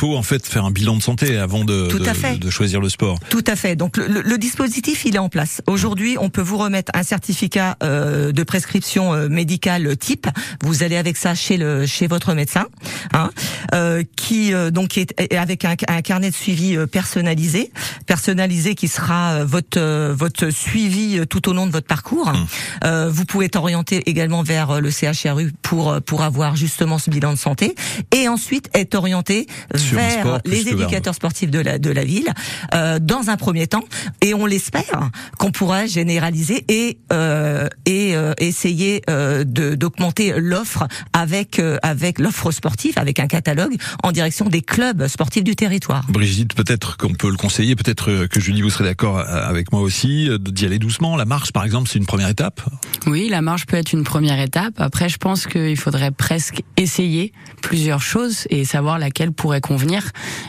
Faut 0.00 0.16
en 0.16 0.22
fait 0.22 0.46
faire 0.46 0.64
un 0.64 0.70
bilan 0.70 0.96
de 0.96 1.02
santé 1.02 1.36
avant 1.36 1.64
de, 1.64 1.88
de, 1.88 2.38
de, 2.38 2.50
choisir 2.50 2.80
le 2.80 2.88
sport. 2.88 3.18
Tout 3.28 3.44
à 3.46 3.56
fait. 3.56 3.76
Donc 3.76 3.96
le, 3.96 4.22
le, 4.22 4.38
dispositif, 4.38 5.04
il 5.04 5.14
est 5.16 5.18
en 5.18 5.28
place. 5.28 5.60
Aujourd'hui, 5.66 6.16
on 6.18 6.30
peut 6.30 6.40
vous 6.40 6.56
remettre 6.56 6.90
un 6.94 7.02
certificat 7.02 7.76
de 7.80 8.42
prescription 8.42 9.28
médicale 9.28 9.96
type 9.96 10.26
vous 10.62 10.82
allez 10.82 10.96
avec 10.96 11.16
ça 11.16 11.34
chez 11.34 11.56
le 11.56 11.86
chez 11.86 12.06
votre 12.06 12.34
médecin, 12.34 12.66
hein, 13.12 13.30
euh, 13.74 14.02
qui 14.16 14.52
euh, 14.52 14.70
donc 14.70 14.98
est, 14.98 15.34
avec 15.34 15.64
un, 15.64 15.74
un, 15.88 16.02
carnet 16.02 16.30
de 16.30 16.34
suivi 16.34 16.76
euh, 16.76 16.86
personnalisé, 16.86 17.72
personnalisé 18.06 18.74
qui 18.74 18.88
sera 18.88 19.32
euh, 19.32 19.44
votre 19.44 19.80
votre 20.12 20.50
suivi 20.50 21.20
tout 21.28 21.48
au 21.48 21.52
long 21.52 21.66
de 21.66 21.72
votre 21.72 21.86
parcours. 21.86 22.32
Mmh. 22.32 23.08
vous 23.08 23.24
pouvez 23.24 23.46
être 23.46 23.56
orienté 23.56 24.08
également 24.08 24.42
vers 24.42 24.80
le 24.80 24.90
CHRU 24.90 25.52
pour 25.62 26.00
pour 26.02 26.22
avoir 26.22 26.56
justement 26.56 26.98
ce 26.98 27.10
bilan 27.10 27.32
de 27.32 27.38
santé 27.38 27.74
et 28.14 28.28
ensuite 28.28 28.68
être 28.74 28.94
orienté 28.94 29.46
vers 29.92 30.40
les 30.44 30.68
éducateurs 30.68 31.14
sportifs 31.14 31.50
de 31.50 31.60
la 31.60 31.78
de 31.78 31.90
la 31.90 32.04
ville 32.04 32.28
dans 33.00 33.28
un 33.28 33.36
premier 33.36 33.66
temps 33.66 33.84
et 34.20 34.34
on 34.34 34.46
l'espère 34.46 35.10
qu'on 35.38 35.52
pourra 35.52 35.86
généraliser 35.86 36.64
et 36.68 36.98
et 37.86 38.14
essayer 38.38 39.02
de 39.08 39.74
d'augmenter 39.74 40.34
l'offre 40.36 40.86
avec 41.12 41.58
euh, 41.58 41.78
avec 41.82 42.18
l'offre 42.18 42.50
sportive, 42.50 42.94
avec 42.96 43.18
un 43.18 43.26
catalogue 43.26 43.74
en 44.02 44.12
direction 44.12 44.48
des 44.48 44.62
clubs 44.62 45.06
sportifs 45.06 45.44
du 45.44 45.56
territoire. 45.56 46.04
Brigitte, 46.08 46.54
peut-être 46.54 46.96
qu'on 46.96 47.14
peut 47.14 47.30
le 47.30 47.36
conseiller, 47.36 47.76
peut-être 47.76 48.10
euh, 48.10 48.26
que 48.26 48.40
Julie 48.40 48.62
vous 48.62 48.70
serez 48.70 48.84
d'accord 48.84 49.18
euh, 49.18 49.24
avec 49.24 49.72
moi 49.72 49.80
aussi, 49.80 50.28
d'y 50.40 50.66
aller 50.66 50.78
doucement. 50.78 51.16
La 51.16 51.24
marche, 51.24 51.52
par 51.52 51.64
exemple, 51.64 51.88
c'est 51.88 51.98
une 51.98 52.06
première 52.06 52.28
étape. 52.28 52.60
Oui, 53.06 53.28
la 53.30 53.42
marche 53.42 53.66
peut 53.66 53.76
être 53.76 53.92
une 53.92 54.04
première 54.04 54.40
étape. 54.40 54.74
Après, 54.78 55.08
je 55.08 55.16
pense 55.16 55.46
qu'il 55.46 55.76
faudrait 55.76 56.10
presque 56.10 56.62
essayer 56.76 57.32
plusieurs 57.62 58.02
choses 58.02 58.46
et 58.50 58.64
savoir 58.64 58.98
laquelle 58.98 59.32
pourrait 59.32 59.60
convenir. 59.60 59.79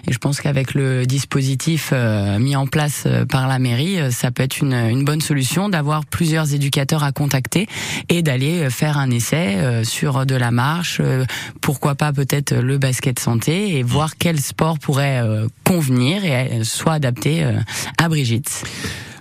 Et 0.07 0.11
je 0.11 0.17
pense 0.17 0.41
qu'avec 0.41 0.73
le 0.73 1.05
dispositif 1.05 1.93
mis 2.39 2.55
en 2.55 2.67
place 2.67 3.07
par 3.29 3.47
la 3.47 3.59
mairie, 3.59 4.11
ça 4.11 4.31
peut 4.31 4.43
être 4.43 4.59
une, 4.59 4.73
une 4.73 5.05
bonne 5.05 5.21
solution 5.21 5.69
d'avoir 5.69 6.05
plusieurs 6.05 6.53
éducateurs 6.53 7.03
à 7.03 7.11
contacter 7.11 7.67
et 8.09 8.21
d'aller 8.21 8.69
faire 8.69 8.97
un 8.97 9.09
essai 9.09 9.83
sur 9.83 10.25
de 10.25 10.35
la 10.35 10.51
marche, 10.51 10.99
euh, 10.99 11.25
pourquoi 11.61 11.95
pas 11.95 12.13
peut-être 12.13 12.53
le 12.53 12.77
basket 12.77 13.19
santé 13.19 13.77
et 13.77 13.83
voir 13.83 14.17
quel 14.17 14.39
sport 14.39 14.79
pourrait 14.79 15.21
euh, 15.21 15.47
convenir 15.65 16.23
et 16.25 16.59
euh, 16.59 16.63
soit 16.63 16.93
adapté 16.93 17.45
à 17.97 18.09
Brigitte. 18.09 18.63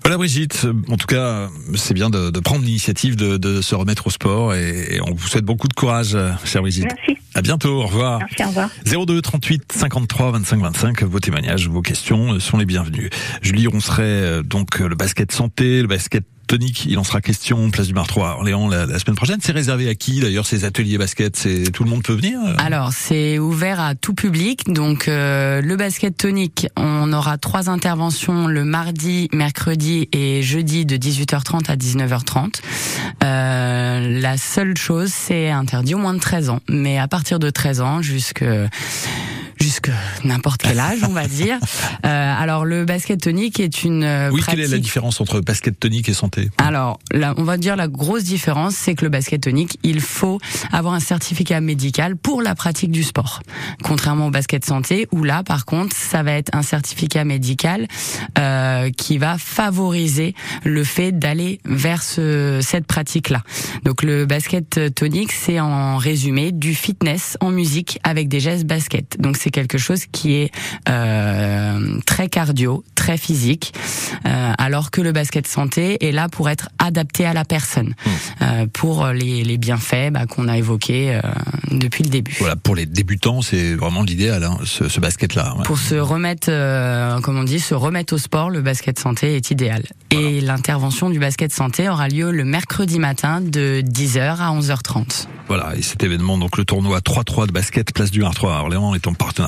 Voilà 0.02 0.16
Brigitte, 0.16 0.66
en 0.88 0.96
tout 0.96 1.06
cas 1.06 1.48
c'est 1.74 1.94
bien 1.94 2.10
de, 2.10 2.30
prendre 2.40 2.64
l'initiative 2.64 3.16
de, 3.16 3.60
se 3.60 3.74
remettre 3.74 4.06
au 4.06 4.10
sport 4.10 4.54
et, 4.54 5.00
on 5.06 5.14
vous 5.14 5.28
souhaite 5.28 5.44
beaucoup 5.44 5.68
de 5.68 5.74
courage, 5.74 6.16
chère 6.44 6.62
Brigitte. 6.62 6.84
Merci. 6.84 7.20
À 7.34 7.42
bientôt, 7.42 7.82
au 7.82 7.86
revoir. 7.86 8.18
Merci, 8.18 8.44
au 8.44 8.48
revoir. 8.48 9.06
02 9.06 9.22
38 9.22 9.72
53 9.72 10.32
25 10.32 10.60
25, 10.60 11.02
vos 11.04 11.20
témoignages, 11.20 11.68
vos 11.68 11.82
questions 11.82 12.40
sont 12.40 12.56
les 12.56 12.66
bienvenus. 12.66 13.10
Julie 13.42 13.68
serait 13.80 14.42
donc 14.42 14.78
le 14.78 14.94
basket 14.94 15.32
santé, 15.32 15.82
le 15.82 15.88
basket 15.88 16.24
Tonique, 16.50 16.86
il 16.86 16.98
en 16.98 17.04
sera 17.04 17.20
question, 17.20 17.70
place 17.70 17.86
du 17.86 17.94
Mar 17.94 18.08
3 18.08 18.30
Orléans 18.30 18.66
la, 18.66 18.84
la 18.84 18.98
semaine 18.98 19.14
prochaine. 19.14 19.38
C'est 19.40 19.52
réservé 19.52 19.88
à 19.88 19.94
qui 19.94 20.18
d'ailleurs 20.18 20.46
ces 20.46 20.64
ateliers 20.64 20.98
basket? 20.98 21.36
C'est 21.36 21.70
tout 21.70 21.84
le 21.84 21.90
monde 21.90 22.02
peut 22.02 22.14
venir? 22.14 22.40
Alors 22.58 22.90
c'est 22.92 23.38
ouvert 23.38 23.78
à 23.78 23.94
tout 23.94 24.14
public. 24.14 24.64
Donc 24.66 25.06
euh, 25.06 25.62
le 25.62 25.76
basket 25.76 26.16
tonique, 26.16 26.66
on 26.76 27.12
aura 27.12 27.38
trois 27.38 27.70
interventions 27.70 28.48
le 28.48 28.64
mardi, 28.64 29.28
mercredi 29.32 30.08
et 30.10 30.42
jeudi 30.42 30.86
de 30.86 30.96
18h30 30.96 31.70
à 31.70 31.76
19h30. 31.76 32.56
Euh, 33.22 34.20
la 34.20 34.36
seule 34.36 34.76
chose, 34.76 35.12
c'est 35.12 35.50
interdit 35.50 35.94
au 35.94 35.98
moins 35.98 36.14
de 36.14 36.18
13 36.18 36.50
ans, 36.50 36.58
mais 36.68 36.98
à 36.98 37.06
partir 37.06 37.38
de 37.38 37.48
13 37.48 37.80
ans 37.80 38.02
jusque 38.02 38.44
jusque 39.60 39.90
n'importe 40.24 40.62
quel 40.62 40.78
âge, 40.80 40.98
on 41.04 41.12
va 41.12 41.26
dire. 41.26 41.58
Euh, 42.06 42.34
alors 42.38 42.64
le 42.64 42.84
basket 42.84 43.20
tonique 43.20 43.60
est 43.60 43.84
une 43.84 44.04
euh, 44.04 44.30
oui, 44.30 44.40
quelle 44.46 44.60
est 44.60 44.68
la 44.68 44.78
différence 44.78 45.20
entre 45.20 45.40
basket 45.40 45.78
tonique 45.78 46.08
et 46.08 46.14
santé? 46.14 46.48
Alors, 46.56 46.98
là, 47.12 47.34
on 47.36 47.42
va 47.42 47.58
dire 47.58 47.76
la 47.76 47.88
grosse 47.88 48.24
différence, 48.24 48.74
c'est 48.74 48.94
que 48.94 49.04
le 49.04 49.10
basket 49.10 49.42
tonique, 49.42 49.78
il 49.82 50.00
faut 50.00 50.38
avoir 50.72 50.94
un 50.94 51.00
certificat 51.00 51.60
médical 51.60 52.16
pour 52.16 52.42
la 52.42 52.54
pratique 52.54 52.90
du 52.90 53.02
sport, 53.02 53.42
contrairement 53.82 54.28
au 54.28 54.30
basket 54.30 54.64
santé 54.64 55.08
où 55.12 55.24
là, 55.24 55.42
par 55.42 55.66
contre, 55.66 55.94
ça 55.94 56.22
va 56.22 56.32
être 56.32 56.54
un 56.54 56.62
certificat 56.62 57.24
médical 57.24 57.86
euh, 58.38 58.90
qui 58.90 59.18
va 59.18 59.36
favoriser 59.36 60.34
le 60.64 60.84
fait 60.84 61.12
d'aller 61.12 61.60
vers 61.64 62.02
ce, 62.02 62.60
cette 62.62 62.86
pratique-là. 62.86 63.42
Donc 63.84 64.02
le 64.02 64.24
basket 64.24 64.94
tonique, 64.94 65.32
c'est 65.32 65.60
en 65.60 65.98
résumé 65.98 66.52
du 66.52 66.74
fitness 66.74 67.36
en 67.40 67.50
musique 67.50 67.98
avec 68.04 68.28
des 68.28 68.40
gestes 68.40 68.64
basket. 68.64 69.20
Donc 69.20 69.36
c'est 69.36 69.49
c'est 69.50 69.62
quelque 69.62 69.78
chose 69.78 70.04
qui 70.06 70.34
est 70.34 70.52
euh, 70.88 71.98
très 72.06 72.28
cardio, 72.28 72.84
très 72.94 73.18
physique, 73.18 73.74
euh, 74.24 74.52
alors 74.58 74.92
que 74.92 75.00
le 75.00 75.10
basket 75.10 75.48
santé 75.48 76.06
est 76.06 76.12
là 76.12 76.28
pour 76.28 76.48
être 76.48 76.68
adapté 76.78 77.26
à 77.26 77.32
la 77.32 77.44
personne, 77.44 77.88
mmh. 77.88 78.10
euh, 78.42 78.66
pour 78.72 79.08
les, 79.08 79.42
les 79.42 79.58
bienfaits 79.58 80.12
bah, 80.12 80.26
qu'on 80.26 80.46
a 80.46 80.56
évoqués 80.56 81.18
depuis 81.72 82.04
le 82.04 82.10
début. 82.10 82.36
Voilà, 82.38 82.54
pour 82.54 82.76
les 82.76 82.86
débutants, 82.86 83.42
c'est 83.42 83.74
vraiment 83.74 84.02
l'idéal, 84.02 84.44
hein, 84.44 84.58
ce, 84.64 84.88
ce 84.88 85.00
basket-là. 85.00 85.56
Pour 85.64 85.78
se 85.78 85.96
remettre, 85.96 86.46
comme 87.22 87.38
on 87.38 87.44
dit, 87.44 87.58
se 87.58 87.74
remettre 87.74 88.14
au 88.14 88.18
sport, 88.18 88.50
le 88.50 88.60
basket 88.60 89.00
santé 89.00 89.34
est 89.34 89.50
idéal. 89.50 89.82
Et 90.10 90.40
l'intervention 90.40 91.10
du 91.10 91.18
basket 91.18 91.52
santé 91.52 91.88
aura 91.88 92.08
lieu 92.08 92.30
le 92.30 92.44
mercredi 92.44 92.98
matin 93.00 93.40
de 93.40 93.82
10h 93.84 94.36
à 94.38 94.54
11h30. 94.56 95.26
Voilà, 95.48 95.74
et 95.76 95.82
cet 95.82 96.04
événement, 96.04 96.38
donc 96.38 96.56
le 96.56 96.64
tournoi 96.64 97.00
3-3 97.00 97.48
de 97.48 97.52
basket 97.52 97.92
Place 97.92 98.12
du 98.12 98.22
1-3 98.22 98.52
à 98.52 98.60
Orléans 98.60 98.94
est 98.94 99.06
en 99.06 99.14
partenariat 99.14 99.39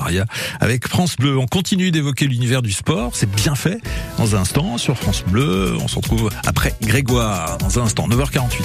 avec 0.59 0.87
France 0.87 1.15
Bleu. 1.17 1.37
On 1.37 1.45
continue 1.45 1.91
d'évoquer 1.91 2.27
l'univers 2.27 2.61
du 2.61 2.71
sport, 2.71 3.11
c'est 3.13 3.29
bien 3.29 3.55
fait. 3.55 3.79
Dans 4.17 4.35
un 4.35 4.41
instant, 4.41 4.77
sur 4.77 4.97
France 4.97 5.23
Bleu, 5.27 5.75
on 5.81 5.87
se 5.87 5.95
retrouve 5.95 6.29
après 6.45 6.73
Grégoire, 6.81 7.57
dans 7.57 7.79
un 7.79 7.83
instant, 7.83 8.07
9h48. 8.07 8.61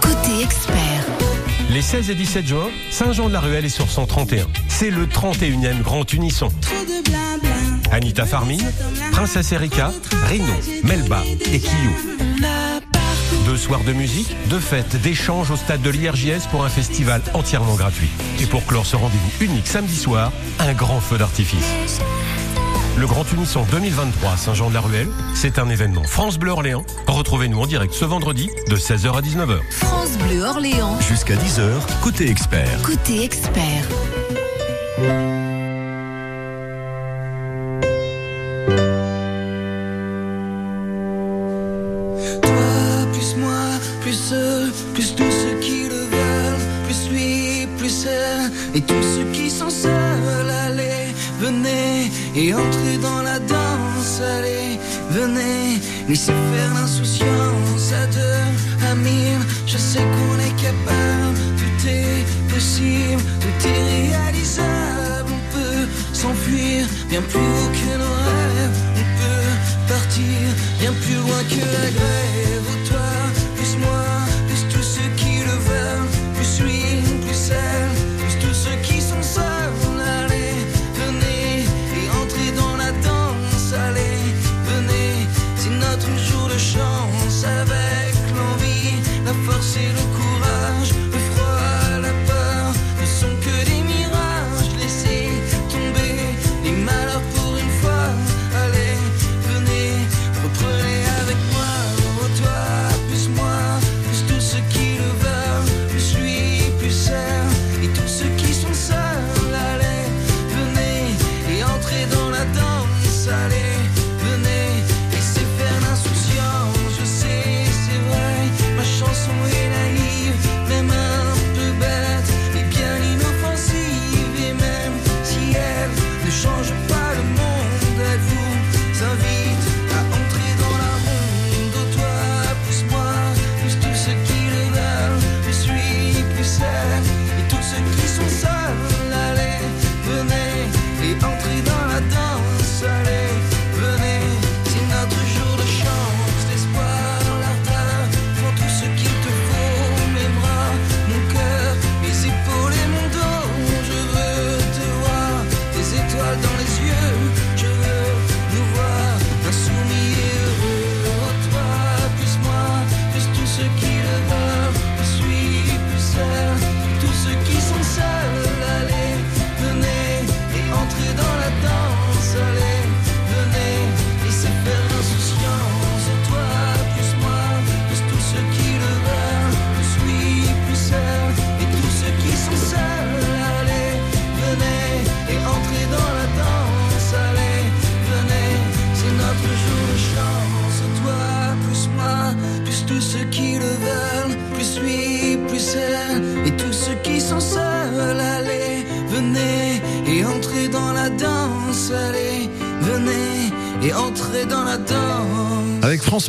Côté 0.00 0.42
expert. 0.42 0.78
Les 1.70 1.82
16 1.82 2.10
et 2.10 2.14
17 2.14 2.46
juin, 2.46 2.68
Saint-Jean-de-la-Ruelle 2.90 3.64
est 3.64 3.68
sur 3.68 3.90
131. 3.90 4.46
C'est 4.68 4.90
le 4.90 5.06
31e 5.06 5.82
Grand 5.82 6.10
Unisson. 6.12 6.48
Anita 7.90 8.24
Farmine, 8.24 8.72
Princesse 9.12 9.52
Erika, 9.52 9.92
Rino, 10.28 10.54
Melba 10.84 11.22
et 11.52 11.60
Kiyou. 11.60 12.97
Deux 13.44 13.56
soirs 13.56 13.84
de 13.84 13.92
musique, 13.92 14.34
de 14.48 14.58
fêtes, 14.58 15.00
d'échanges 15.00 15.50
au 15.50 15.56
stade 15.56 15.82
de 15.82 15.90
l'IRJS 15.90 16.46
pour 16.50 16.64
un 16.64 16.68
festival 16.68 17.22
entièrement 17.34 17.74
gratuit. 17.74 18.10
Et 18.40 18.46
pour 18.46 18.64
clore 18.66 18.86
ce 18.86 18.96
rendez-vous 18.96 19.44
unique 19.44 19.66
samedi 19.66 19.96
soir, 19.96 20.32
un 20.58 20.72
grand 20.72 21.00
feu 21.00 21.18
d'artifice. 21.18 22.00
Le 22.98 23.06
Grand 23.06 23.24
Unisson 23.32 23.64
2023 23.70 24.36
Saint-Jean-de-la-Ruelle, 24.36 25.08
c'est 25.34 25.60
un 25.60 25.68
événement 25.68 26.02
France 26.02 26.36
Bleu 26.36 26.50
Orléans. 26.50 26.84
Retrouvez-nous 27.06 27.60
en 27.60 27.66
direct 27.66 27.94
ce 27.94 28.04
vendredi 28.04 28.50
de 28.68 28.76
16h 28.76 29.16
à 29.16 29.20
19h. 29.20 29.60
France 29.70 30.18
Bleu 30.18 30.42
Orléans. 30.42 30.98
Jusqu'à 31.00 31.36
10h, 31.36 31.70
côté 32.02 32.28
expert. 32.28 32.82
Côté 32.82 33.22
expert. 33.22 33.88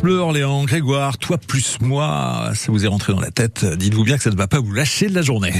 Bleu 0.02 0.18
Orléans, 0.18 0.64
Grégoire, 0.64 1.18
toi 1.18 1.36
plus 1.38 1.78
moi, 1.80 2.52
ça 2.54 2.70
vous 2.70 2.84
est 2.84 2.88
rentré 2.88 3.12
dans 3.12 3.20
la 3.20 3.30
tête. 3.30 3.64
Dites-vous 3.64 4.04
bien 4.04 4.16
que 4.16 4.22
ça 4.22 4.30
ne 4.30 4.36
va 4.36 4.46
pas 4.46 4.60
vous 4.60 4.72
lâcher 4.72 5.08
de 5.08 5.14
la 5.14 5.22
journée. 5.22 5.54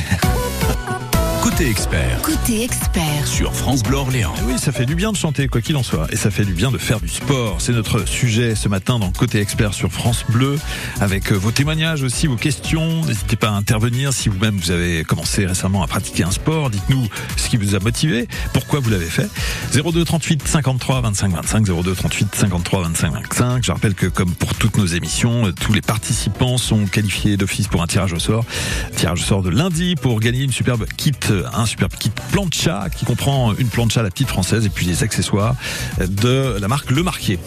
Côté 1.61 1.73
expert. 1.73 2.23
Côté 2.23 2.63
expert. 2.63 3.27
Sur 3.27 3.55
France 3.55 3.83
Bleu 3.83 3.99
Orléans. 3.99 4.33
Oui, 4.47 4.55
ça 4.57 4.73
fait 4.73 4.87
du 4.87 4.95
bien 4.95 5.13
de 5.13 5.17
chanter, 5.19 5.47
quoi 5.47 5.61
qu'il 5.61 5.77
en 5.77 5.83
soit. 5.83 6.07
Et 6.11 6.17
ça 6.17 6.31
fait 6.31 6.47
du 6.47 6.55
bien 6.55 6.71
de 6.71 6.79
faire 6.79 7.01
du 7.01 7.09
sport. 7.09 7.57
C'est 7.59 7.75
notre 7.75 8.09
sujet 8.09 8.55
ce 8.55 8.67
matin 8.71 8.99
dans 8.99 9.11
Côté 9.11 9.41
expert 9.41 9.75
sur 9.75 9.93
France 9.93 10.25
Bleu. 10.31 10.59
Avec 11.03 11.31
euh, 11.31 11.35
vos 11.35 11.51
témoignages 11.51 12.03
aussi, 12.03 12.29
vos 12.29 12.37
questions. 12.37 13.05
N'hésitez 13.05 13.37
pas 13.37 13.49
à 13.49 13.53
intervenir 13.53 14.15
si 14.15 14.31
vous-même 14.31 14.57
vous 14.57 14.71
avez 14.71 15.05
commencé 15.05 15.45
récemment 15.45 15.83
à 15.83 15.87
pratiquer 15.87 16.23
un 16.23 16.31
sport. 16.31 16.71
Dites-nous 16.71 17.07
ce 17.37 17.51
qui 17.51 17.59
vous 17.59 17.75
a 17.75 17.79
motivé, 17.79 18.27
pourquoi 18.55 18.81
vous 18.81 18.89
l'avez 18.89 19.05
fait. 19.05 19.29
02 19.75 20.03
38 20.03 20.49
53 20.49 21.03
25 21.03 21.31
25. 21.31 21.67
02 21.67 21.95
38 21.95 22.37
53 22.37 22.83
25 22.85 23.13
25. 23.13 23.65
Je 23.65 23.73
rappelle 23.73 23.95
que 23.95 24.07
comme 24.07 24.33
pour 24.35 24.55
toutes 24.55 24.79
nos 24.79 24.87
émissions, 24.87 25.49
euh, 25.49 25.53
tous 25.53 25.75
les 25.75 25.83
participants 25.83 26.57
sont 26.57 26.87
qualifiés 26.87 27.37
d'office 27.37 27.69
pour 27.69 27.83
un 27.83 27.87
tirage 27.87 28.15
au 28.15 28.19
sort. 28.19 28.47
Tirage 28.97 29.21
au 29.21 29.25
sort 29.25 29.43
de 29.43 29.51
lundi 29.51 29.95
pour 29.95 30.21
gagner 30.21 30.45
une 30.45 30.53
superbe 30.53 30.87
kit 30.97 31.13
un 31.55 31.67
super 31.67 31.89
kit 31.89 32.11
plancha 32.33 32.89
qui 32.95 33.05
comprend 33.05 33.55
une 33.55 33.69
plancha 33.69 34.03
la 34.03 34.11
petite 34.11 34.29
française 34.29 34.67
et 34.67 34.69
puis 34.69 34.87
des 34.87 35.03
accessoires 35.03 35.55
de 35.99 36.57
la 36.61 36.69
marque 36.69 36.91
Le 36.91 37.03
Marquier. 37.03 37.39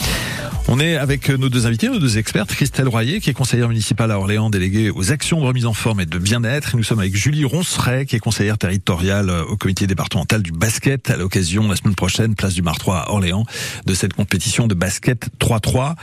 On 0.70 0.80
est 0.80 0.96
avec 0.96 1.30
nos 1.30 1.50
deux 1.50 1.68
invités, 1.68 1.90
nos 1.90 2.00
deux 2.00 2.18
expertes, 2.18 2.54
Christelle 2.54 2.88
Royer, 2.88 3.20
qui 3.20 3.30
est 3.30 3.34
conseillère 3.34 3.68
municipale 3.68 4.12
à 4.12 4.18
Orléans, 4.18 4.50
déléguée 4.50 4.90
aux 4.90 5.12
actions 5.12 5.42
de 5.42 5.46
remise 5.46 5.66
en 5.66 5.74
forme 5.74 6.00
et 6.00 6.06
de 6.06 6.18
bien-être. 6.18 6.78
Nous 6.78 6.84
sommes 6.84 7.00
avec 7.00 7.16
Julie 7.16 7.44
Ronceret, 7.44 8.06
qui 8.06 8.16
est 8.16 8.20
conseillère 8.20 8.58
territoriale 8.58 9.30
au 9.50 9.58
comité 9.58 9.88
départemental 9.88 10.42
du 10.42 10.52
basket, 10.52 11.10
à 11.10 11.18
l'occasion, 11.18 11.68
la 11.68 11.76
semaine 11.76 11.96
prochaine, 11.96 12.36
place 12.36 12.54
du 12.54 12.62
Mar 12.62 12.78
3 12.78 12.98
à 12.98 13.10
Orléans, 13.12 13.46
de 13.86 13.94
cette 13.94 14.14
compétition 14.14 14.68
de 14.68 14.74
basket 14.74 15.30
3-3. 15.40 15.96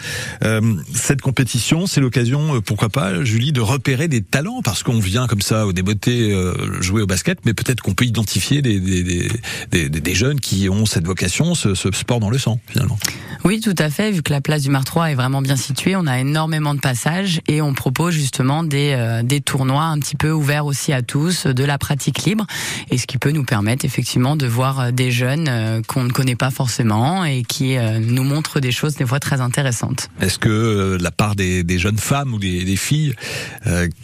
Euh, 0.45 0.75
cette 0.95 1.23
compétition, 1.23 1.87
c'est 1.87 2.01
l'occasion, 2.01 2.57
euh, 2.57 2.61
pourquoi 2.61 2.89
pas, 2.89 3.25
Julie, 3.25 3.53
de 3.53 3.61
repérer 3.61 4.09
des 4.09 4.23
talents, 4.23 4.61
parce 4.63 4.83
qu'on 4.83 4.99
vient 4.99 5.27
comme 5.27 5.43
ça 5.43 5.67
au 5.67 5.73
débeauté 5.73 6.33
euh, 6.33 6.81
jouer 6.81 7.03
au 7.03 7.07
basket, 7.07 7.39
mais 7.45 7.55
peut-être 7.55 7.81
qu'on 7.90 7.94
peut 7.94 8.05
identifier 8.05 8.62
des, 8.62 8.79
des, 8.79 9.29
des, 9.72 9.88
des, 9.88 10.14
jeunes 10.14 10.38
qui 10.38 10.68
ont 10.68 10.87
cette 10.87 11.07
vocation, 11.07 11.57
ce, 11.57 11.74
ce 11.74 11.90
sport 11.90 12.20
dans 12.20 12.31
le 12.31 12.38
sang, 12.38 12.61
finalement. 12.68 12.98
Oui, 13.44 13.61
tout 13.61 13.74
à 13.79 13.90
fait, 13.90 14.12
vu 14.12 14.22
que 14.22 14.33
la 14.33 14.40
place 14.40 14.62
du 14.62 14.70
Mar 14.70 14.85
3 14.85 15.11
est 15.11 15.14
vraiment 15.14 15.42
bien 15.42 15.57
située, 15.57 15.96
on 15.96 16.07
a 16.07 16.20
énormément 16.20 16.74
de 16.74 16.81
passages 16.81 17.40
et 17.48 17.62
on 17.62 17.72
propose 17.72 18.14
justement 18.14 18.62
des, 18.62 18.92
euh, 18.92 19.22
des 19.22 19.40
tournois 19.40 19.85
un 19.85 19.98
petit 19.98 20.14
peu 20.14 20.31
ouverts 20.31 20.66
aussi 20.66 20.92
à 20.92 21.03
tous, 21.03 21.46
de 21.46 21.64
la 21.64 21.79
pratique 21.79 22.24
libre, 22.24 22.46
et 22.90 22.98
ce 22.98 23.07
qui 23.07 23.18
peut 23.18 23.31
nous 23.33 23.44
permettre 23.44 23.85
effectivement 23.85 24.37
de 24.37 24.46
voir 24.46 24.81
euh, 24.81 24.90
des 24.90 25.11
jeunes 25.11 25.48
euh, 25.48 25.81
qu'on 25.87 26.05
ne 26.05 26.12
connaît 26.12 26.37
pas 26.37 26.50
forcément 26.50 27.24
et 27.24 27.42
qui 27.42 27.76
nous 28.00 28.24
montrent 28.24 28.61
des 28.61 28.72
choses 28.72 28.94
des 28.94 29.07
fois 29.07 29.20
très 29.20 29.40
intéressantes. 29.40 30.09
Est-ce 30.20 30.38
que 30.38 30.98
la 31.00 31.11
part 31.11 31.35
des, 31.35 31.79
jeunes 31.79 31.98
femmes 31.98 32.35
ou 32.35 32.38
des 32.38 32.76
filles 32.76 33.14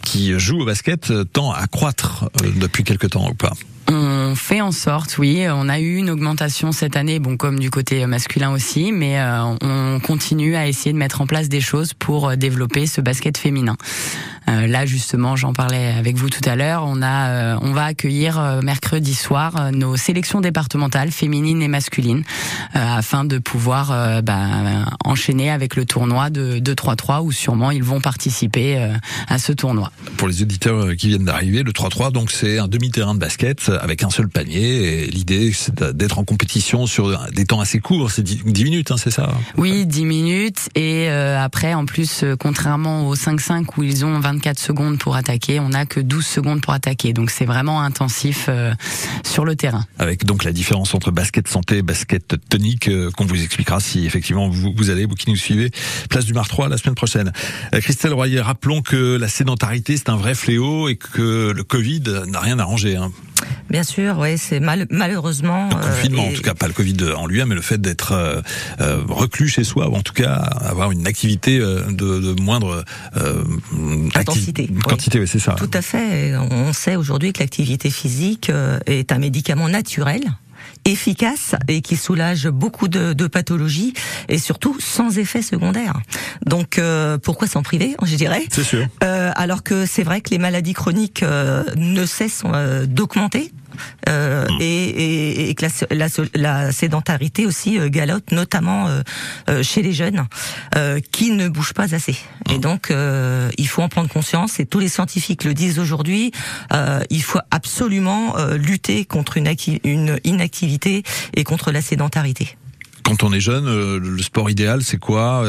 qui 0.03 0.37
jouent 0.39 0.61
au 0.61 0.65
basket 0.65 1.13
tend 1.31 1.51
à 1.51 1.67
croître 1.67 2.29
depuis 2.59 2.83
quelque 2.83 3.07
temps 3.07 3.29
ou 3.29 3.33
pas? 3.33 3.53
On 3.89 4.35
fait 4.35 4.61
en 4.61 4.71
sorte, 4.71 5.17
oui. 5.17 5.45
On 5.49 5.69
a 5.69 5.79
eu 5.79 5.95
une 5.95 6.09
augmentation 6.09 6.71
cette 6.71 6.95
année, 6.95 7.19
bon 7.19 7.37
comme 7.37 7.59
du 7.59 7.69
côté 7.69 8.05
masculin 8.05 8.51
aussi, 8.51 8.91
mais 8.91 9.19
euh, 9.19 9.55
on 9.61 9.99
continue 9.99 10.55
à 10.55 10.67
essayer 10.67 10.93
de 10.93 10.97
mettre 10.97 11.21
en 11.21 11.27
place 11.27 11.49
des 11.49 11.61
choses 11.61 11.93
pour 11.93 12.29
euh, 12.29 12.35
développer 12.35 12.85
ce 12.87 13.01
basket 13.01 13.37
féminin. 13.37 13.77
Euh, 14.49 14.67
là 14.67 14.85
justement, 14.85 15.35
j'en 15.35 15.53
parlais 15.53 15.87
avec 15.87 16.15
vous 16.15 16.29
tout 16.29 16.47
à 16.47 16.55
l'heure. 16.55 16.83
On 16.85 17.01
a, 17.01 17.29
euh, 17.29 17.57
on 17.61 17.73
va 17.73 17.85
accueillir 17.85 18.39
euh, 18.39 18.61
mercredi 18.61 19.13
soir 19.13 19.71
nos 19.71 19.97
sélections 19.97 20.41
départementales 20.41 21.11
féminines 21.11 21.61
et 21.61 21.67
masculines 21.67 22.23
afin 22.73 23.25
de 23.25 23.37
pouvoir 23.37 24.21
bah, 24.23 24.85
enchaîner 25.03 25.49
avec 25.49 25.75
le 25.75 25.85
tournoi 25.85 26.29
de 26.29 26.59
2-3-3 26.59 27.21
où 27.21 27.31
sûrement 27.31 27.71
ils 27.71 27.83
vont 27.83 27.99
participer 27.99 28.77
à 29.27 29.37
ce 29.37 29.51
tournoi. 29.51 29.91
Pour 30.17 30.27
les 30.27 30.41
auditeurs 30.41 30.95
qui 30.95 31.09
viennent 31.09 31.25
d'arriver, 31.25 31.63
le 31.63 31.71
3-3 31.71 32.11
donc 32.11 32.31
c'est 32.31 32.59
un 32.59 32.67
demi-terrain 32.67 33.15
de 33.15 33.19
basket 33.19 33.71
avec 33.81 34.03
un 34.03 34.09
seul 34.09 34.29
panier 34.29 35.03
et 35.03 35.07
l'idée 35.07 35.51
c'est 35.53 35.83
d'être 35.95 36.19
en 36.19 36.23
compétition 36.23 36.85
sur 36.85 37.27
des 37.31 37.45
temps 37.45 37.59
assez 37.59 37.79
courts, 37.79 38.11
c'est 38.11 38.23
10 38.23 38.63
minutes, 38.63 38.91
hein, 38.91 38.97
c'est 38.97 39.11
ça 39.11 39.33
Oui, 39.57 39.85
10 39.85 40.05
minutes 40.05 40.69
et 40.75 41.09
après 41.09 41.73
en 41.73 41.85
plus 41.85 42.23
contrairement 42.39 43.07
aux 43.07 43.15
5-5 43.15 43.65
où 43.77 43.83
ils 43.83 44.05
ont 44.05 44.19
20 44.19 44.37
24 44.37 44.59
secondes 44.59 44.99
pour 44.99 45.15
attaquer, 45.15 45.59
on 45.59 45.69
n'a 45.69 45.85
que 45.85 45.99
12 45.99 46.25
secondes 46.25 46.61
pour 46.61 46.73
attaquer. 46.73 47.11
Donc 47.13 47.31
c'est 47.31 47.45
vraiment 47.45 47.81
intensif 47.81 48.45
euh, 48.49 48.73
sur 49.25 49.45
le 49.45 49.55
terrain. 49.55 49.85
Avec 49.97 50.25
donc 50.25 50.43
la 50.43 50.51
différence 50.51 50.93
entre 50.93 51.11
basket 51.11 51.47
santé 51.47 51.77
et 51.77 51.81
basket 51.81 52.35
tonique 52.49 52.87
euh, 52.87 53.09
qu'on 53.11 53.25
vous 53.25 53.41
expliquera 53.41 53.79
si 53.79 54.05
effectivement 54.05 54.47
vous, 54.47 54.73
vous, 54.75 54.89
allez, 54.89 55.05
vous 55.05 55.15
qui 55.15 55.29
nous 55.29 55.35
suivez, 55.35 55.71
place 56.09 56.25
du 56.25 56.33
Mar 56.33 56.47
3 56.47 56.69
la 56.69 56.77
semaine 56.77 56.95
prochaine. 56.95 57.31
Euh, 57.73 57.79
Christelle 57.79 58.13
Royer, 58.13 58.41
rappelons 58.41 58.81
que 58.81 59.17
la 59.17 59.27
sédentarité 59.27 59.97
c'est 59.97 60.09
un 60.09 60.17
vrai 60.17 60.35
fléau 60.35 60.87
et 60.87 60.95
que 60.95 61.51
le 61.55 61.63
Covid 61.63 62.03
n'a 62.27 62.39
rien 62.39 62.59
arrangé. 62.59 62.95
Hein. 62.95 63.11
Bien 63.69 63.83
sûr, 63.83 64.17
oui, 64.19 64.37
c'est 64.37 64.59
mal, 64.59 64.87
malheureusement. 64.89 65.69
Le 65.69 65.75
confinement, 65.75 66.25
en 66.27 66.31
tout 66.31 66.41
cas, 66.41 66.53
pas 66.53 66.67
le 66.67 66.73
Covid 66.73 66.97
en 67.15 67.27
lui-même, 67.27 67.49
mais 67.49 67.55
le 67.55 67.61
fait 67.61 67.79
d'être 67.79 68.11
euh, 68.13 69.01
reclus 69.07 69.49
chez 69.49 69.63
soi, 69.63 69.89
ou 69.89 69.95
en 69.95 70.01
tout 70.01 70.13
cas 70.13 70.33
avoir 70.35 70.91
une 70.91 71.07
activité 71.07 71.59
de, 71.59 71.89
de 71.89 72.41
moindre 72.41 72.83
euh, 73.17 73.43
intensité. 74.15 74.69
Quantité, 74.83 75.19
oui, 75.19 75.27
c'est 75.27 75.39
ça. 75.39 75.53
Tout 75.53 75.71
à 75.73 75.81
fait. 75.81 76.35
On 76.37 76.73
sait 76.73 76.95
aujourd'hui 76.95 77.33
que 77.33 77.39
l'activité 77.39 77.89
physique 77.89 78.51
est 78.85 79.11
un 79.11 79.19
médicament 79.19 79.69
naturel 79.69 80.21
efficace 80.87 81.55
et 81.67 81.81
qui 81.81 81.97
soulage 81.97 82.47
beaucoup 82.47 82.87
de, 82.87 83.13
de 83.13 83.27
pathologies 83.27 83.93
et 84.29 84.37
surtout 84.37 84.77
sans 84.79 85.17
effet 85.17 85.41
secondaire. 85.41 85.93
Donc 86.45 86.79
euh, 86.79 87.17
pourquoi 87.17 87.47
s'en 87.47 87.61
priver, 87.61 87.95
je 88.03 88.15
dirais? 88.15 88.43
C'est 88.49 88.63
sûr. 88.63 88.85
Euh, 89.03 89.31
alors 89.35 89.63
que 89.63 89.85
c'est 89.85 90.03
vrai 90.03 90.21
que 90.21 90.29
les 90.29 90.37
maladies 90.37 90.73
chroniques 90.73 91.23
euh, 91.23 91.63
ne 91.75 92.05
cessent 92.05 92.43
euh, 92.45 92.85
d'augmenter 92.85 93.51
euh, 94.09 94.45
mm. 94.45 94.57
et, 94.61 95.49
et, 95.49 95.55
que 95.55 95.65
la, 95.91 96.07
la, 96.35 96.71
sédentarité 96.71 97.45
aussi 97.45 97.79
euh, 97.79 97.89
galope, 97.89 98.31
notamment 98.31 98.87
euh, 98.87 99.01
euh, 99.49 99.63
chez 99.63 99.81
les 99.81 99.93
jeunes 99.93 100.25
qui 101.11 101.31
ne 101.31 101.49
bougent 101.49 101.73
pas 101.73 101.95
assez. 101.95 102.15
Et 102.49 102.57
mm. 102.57 102.61
donc, 102.61 102.93
il 103.57 103.67
faut 103.67 103.81
en 103.81 103.89
prendre 103.89 104.09
conscience. 104.09 104.59
Et 104.59 104.65
tous 104.65 104.79
les 104.79 104.89
scientifiques 104.89 105.43
le 105.43 105.53
disent 105.53 105.79
aujourd'hui. 105.79 106.31
il 107.09 107.23
faut 107.23 107.39
absolument 107.51 108.35
lutter 108.55 109.05
contre 109.05 109.37
une, 109.37 109.53
une 109.83 110.19
inactivité 110.23 111.03
et 111.35 111.43
contre 111.43 111.71
la 111.71 111.81
sédentarité 111.81 112.57
quand 113.03 113.23
on 113.23 113.31
est 113.31 113.39
jeune, 113.39 113.97
le 113.97 114.21
sport 114.21 114.49
idéal, 114.49 114.83
c'est 114.83 114.97
quoi? 114.97 115.41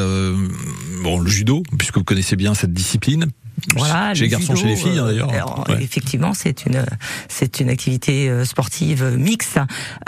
Bon, 1.02 1.18
le 1.18 1.28
judo, 1.28 1.64
puisque 1.76 1.96
vous 1.96 2.04
connaissez 2.04 2.36
bien 2.36 2.54
cette 2.54 2.72
discipline. 2.72 3.32
Voilà, 3.76 4.14
chez 4.14 4.24
les 4.24 4.28
garçons, 4.28 4.54
chez 4.54 4.66
les 4.66 4.76
filles 4.76 4.98
hein, 4.98 5.06
d'ailleurs. 5.06 5.64
Euh, 5.68 5.78
effectivement, 5.80 6.34
c'est 6.34 6.66
une 6.66 6.84
c'est 7.28 7.60
une 7.60 7.70
activité 7.70 8.28
euh, 8.28 8.44
sportive 8.44 9.16
mixte 9.16 9.58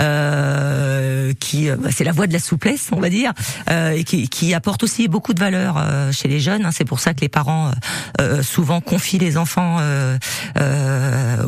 euh, 0.00 1.32
qui 1.38 1.68
euh, 1.68 1.76
c'est 1.90 2.04
la 2.04 2.12
voie 2.12 2.26
de 2.26 2.32
la 2.32 2.38
souplesse, 2.38 2.90
on 2.92 3.00
va 3.00 3.10
dire, 3.10 3.32
euh, 3.70 3.92
et 3.92 4.04
qui, 4.04 4.28
qui, 4.28 4.54
apporte 4.54 4.82
aussi 4.82 5.08
beaucoup 5.08 5.34
de 5.34 5.40
valeur 5.40 5.76
euh, 5.78 6.12
chez 6.12 6.28
les 6.28 6.40
jeunes. 6.40 6.64
Hein. 6.64 6.70
C'est 6.72 6.84
pour 6.84 7.00
ça 7.00 7.14
que 7.14 7.20
les 7.20 7.28
parents 7.28 7.70
souvent 8.42 8.80
confient 8.80 9.18
les 9.18 9.36
enfants 9.36 9.78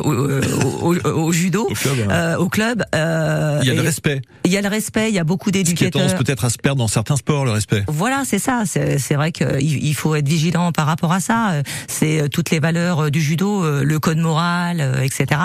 au, 0.03 0.11
au, 0.11 0.95
au, 0.95 1.31
judo, 1.31 1.67
au 1.69 1.73
club. 1.73 2.07
Hein. 2.09 2.35
Au 2.37 2.49
club 2.49 2.85
il 2.93 3.67
y 3.67 3.71
a 3.71 3.73
le 3.73 3.81
respect. 3.81 4.21
Il 4.45 4.51
y 4.51 4.57
a 4.57 4.61
le 4.61 4.67
respect. 4.67 5.09
Il 5.09 5.15
y 5.15 5.19
a 5.19 5.23
beaucoup 5.23 5.51
d'éducateurs. 5.51 6.09
Ce 6.09 6.15
qui 6.15 6.23
peut-être 6.23 6.45
à 6.45 6.49
se 6.49 6.57
perdre 6.57 6.79
dans 6.79 6.87
certains 6.87 7.15
sports, 7.15 7.45
le 7.45 7.51
respect. 7.51 7.83
Voilà, 7.87 8.23
c'est 8.25 8.39
ça. 8.39 8.63
C'est 8.65 9.15
vrai 9.15 9.31
qu'il 9.31 9.61
il 9.61 9.93
faut 9.93 10.15
être 10.15 10.27
vigilant 10.27 10.71
par 10.71 10.87
rapport 10.87 11.11
à 11.11 11.19
ça 11.19 11.61
c'est 11.93 12.21
euh, 12.21 12.27
toutes 12.27 12.49
les 12.49 12.59
valeurs 12.59 13.05
euh, 13.05 13.09
du 13.09 13.21
judo, 13.21 13.63
euh, 13.63 13.83
le 13.83 13.99
code 13.99 14.17
moral, 14.17 15.01
etc. 15.03 15.39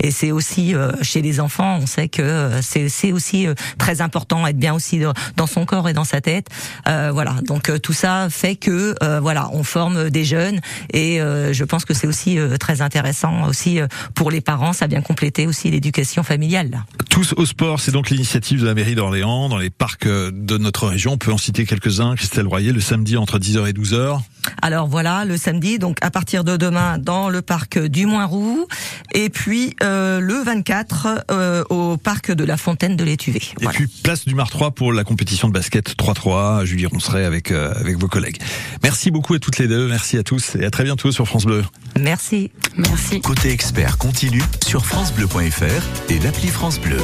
Et 0.00 0.10
c'est 0.10 0.30
aussi 0.30 0.74
chez 1.02 1.22
les 1.22 1.40
enfants, 1.40 1.78
on 1.80 1.86
sait 1.86 2.08
que 2.08 2.50
c'est 2.60 3.12
aussi 3.12 3.46
très 3.78 4.00
important 4.00 4.46
être 4.46 4.58
bien 4.58 4.74
aussi 4.74 5.00
dans 5.36 5.46
son 5.46 5.64
corps 5.64 5.88
et 5.88 5.92
dans 5.92 6.04
sa 6.04 6.20
tête. 6.20 6.48
voilà, 6.86 7.36
donc 7.46 7.70
tout 7.80 7.92
ça 7.92 8.28
fait 8.30 8.56
que 8.56 8.94
voilà, 9.20 9.48
on 9.52 9.64
forme 9.64 10.10
des 10.10 10.24
jeunes 10.24 10.60
et 10.92 11.18
je 11.18 11.64
pense 11.64 11.84
que 11.84 11.94
c'est 11.94 12.06
aussi 12.06 12.38
très 12.58 12.82
intéressant 12.82 13.46
aussi 13.48 13.80
pour 14.14 14.30
les 14.30 14.40
parents, 14.40 14.72
ça 14.72 14.86
vient 14.86 15.02
compléter 15.02 15.46
aussi 15.46 15.70
l'éducation 15.70 16.22
familiale. 16.22 16.84
Tous 17.08 17.34
au 17.36 17.46
sport, 17.46 17.80
c'est 17.80 17.92
donc 17.92 18.10
l'initiative 18.10 18.60
de 18.60 18.66
la 18.66 18.74
mairie 18.74 18.94
d'Orléans 18.94 19.48
dans 19.48 19.58
les 19.58 19.70
parcs 19.70 20.08
de 20.08 20.58
notre 20.58 20.88
région. 20.88 21.12
On 21.12 21.18
peut 21.18 21.32
en 21.32 21.38
citer 21.38 21.64
quelques-uns. 21.64 22.14
Christelle 22.16 22.46
Royer, 22.46 22.72
le 22.72 22.80
samedi 22.80 23.16
entre 23.16 23.38
10h 23.38 23.68
et 23.68 23.72
12h. 23.72 24.20
Alors 24.62 24.86
voilà, 24.88 25.24
le 25.24 25.36
samedi, 25.36 25.78
donc 25.78 25.93
à 26.00 26.10
partir 26.10 26.44
de 26.44 26.56
demain 26.56 26.98
dans 26.98 27.28
le 27.28 27.42
parc 27.42 27.78
du 27.78 28.06
Moinroux, 28.06 28.66
et 29.12 29.28
puis 29.28 29.76
euh, 29.82 30.20
le 30.20 30.42
24 30.42 31.24
euh, 31.30 31.64
au 31.70 31.96
parc 31.96 32.32
de 32.32 32.44
la 32.44 32.56
Fontaine 32.56 32.96
de 32.96 33.04
l'Étuvée. 33.04 33.42
Et 33.60 33.66
puis 33.66 33.86
place 33.86 34.24
du 34.24 34.34
Mar 34.34 34.50
3 34.50 34.72
pour 34.72 34.92
la 34.92 35.04
compétition 35.04 35.48
de 35.48 35.52
basket 35.52 35.96
3-3. 35.96 36.64
Julie 36.64 36.86
Ronceret 36.86 37.24
avec 37.24 37.50
euh, 37.50 37.72
avec 37.74 37.98
vos 37.98 38.08
collègues. 38.08 38.38
Merci 38.82 39.10
beaucoup 39.10 39.34
à 39.34 39.38
toutes 39.38 39.58
les 39.58 39.68
deux, 39.68 39.88
merci 39.88 40.16
à 40.18 40.22
tous 40.22 40.56
et 40.56 40.64
à 40.64 40.70
très 40.70 40.84
bientôt 40.84 41.12
sur 41.12 41.26
France 41.26 41.44
Bleu. 41.44 41.64
Merci, 41.98 42.50
merci. 42.76 43.20
Côté 43.20 43.50
expert 43.50 43.98
continue 43.98 44.42
sur 44.66 44.86
francebleu.fr 44.86 46.10
et 46.10 46.18
l'appli 46.20 46.48
France 46.48 46.80
Bleu. 46.80 46.98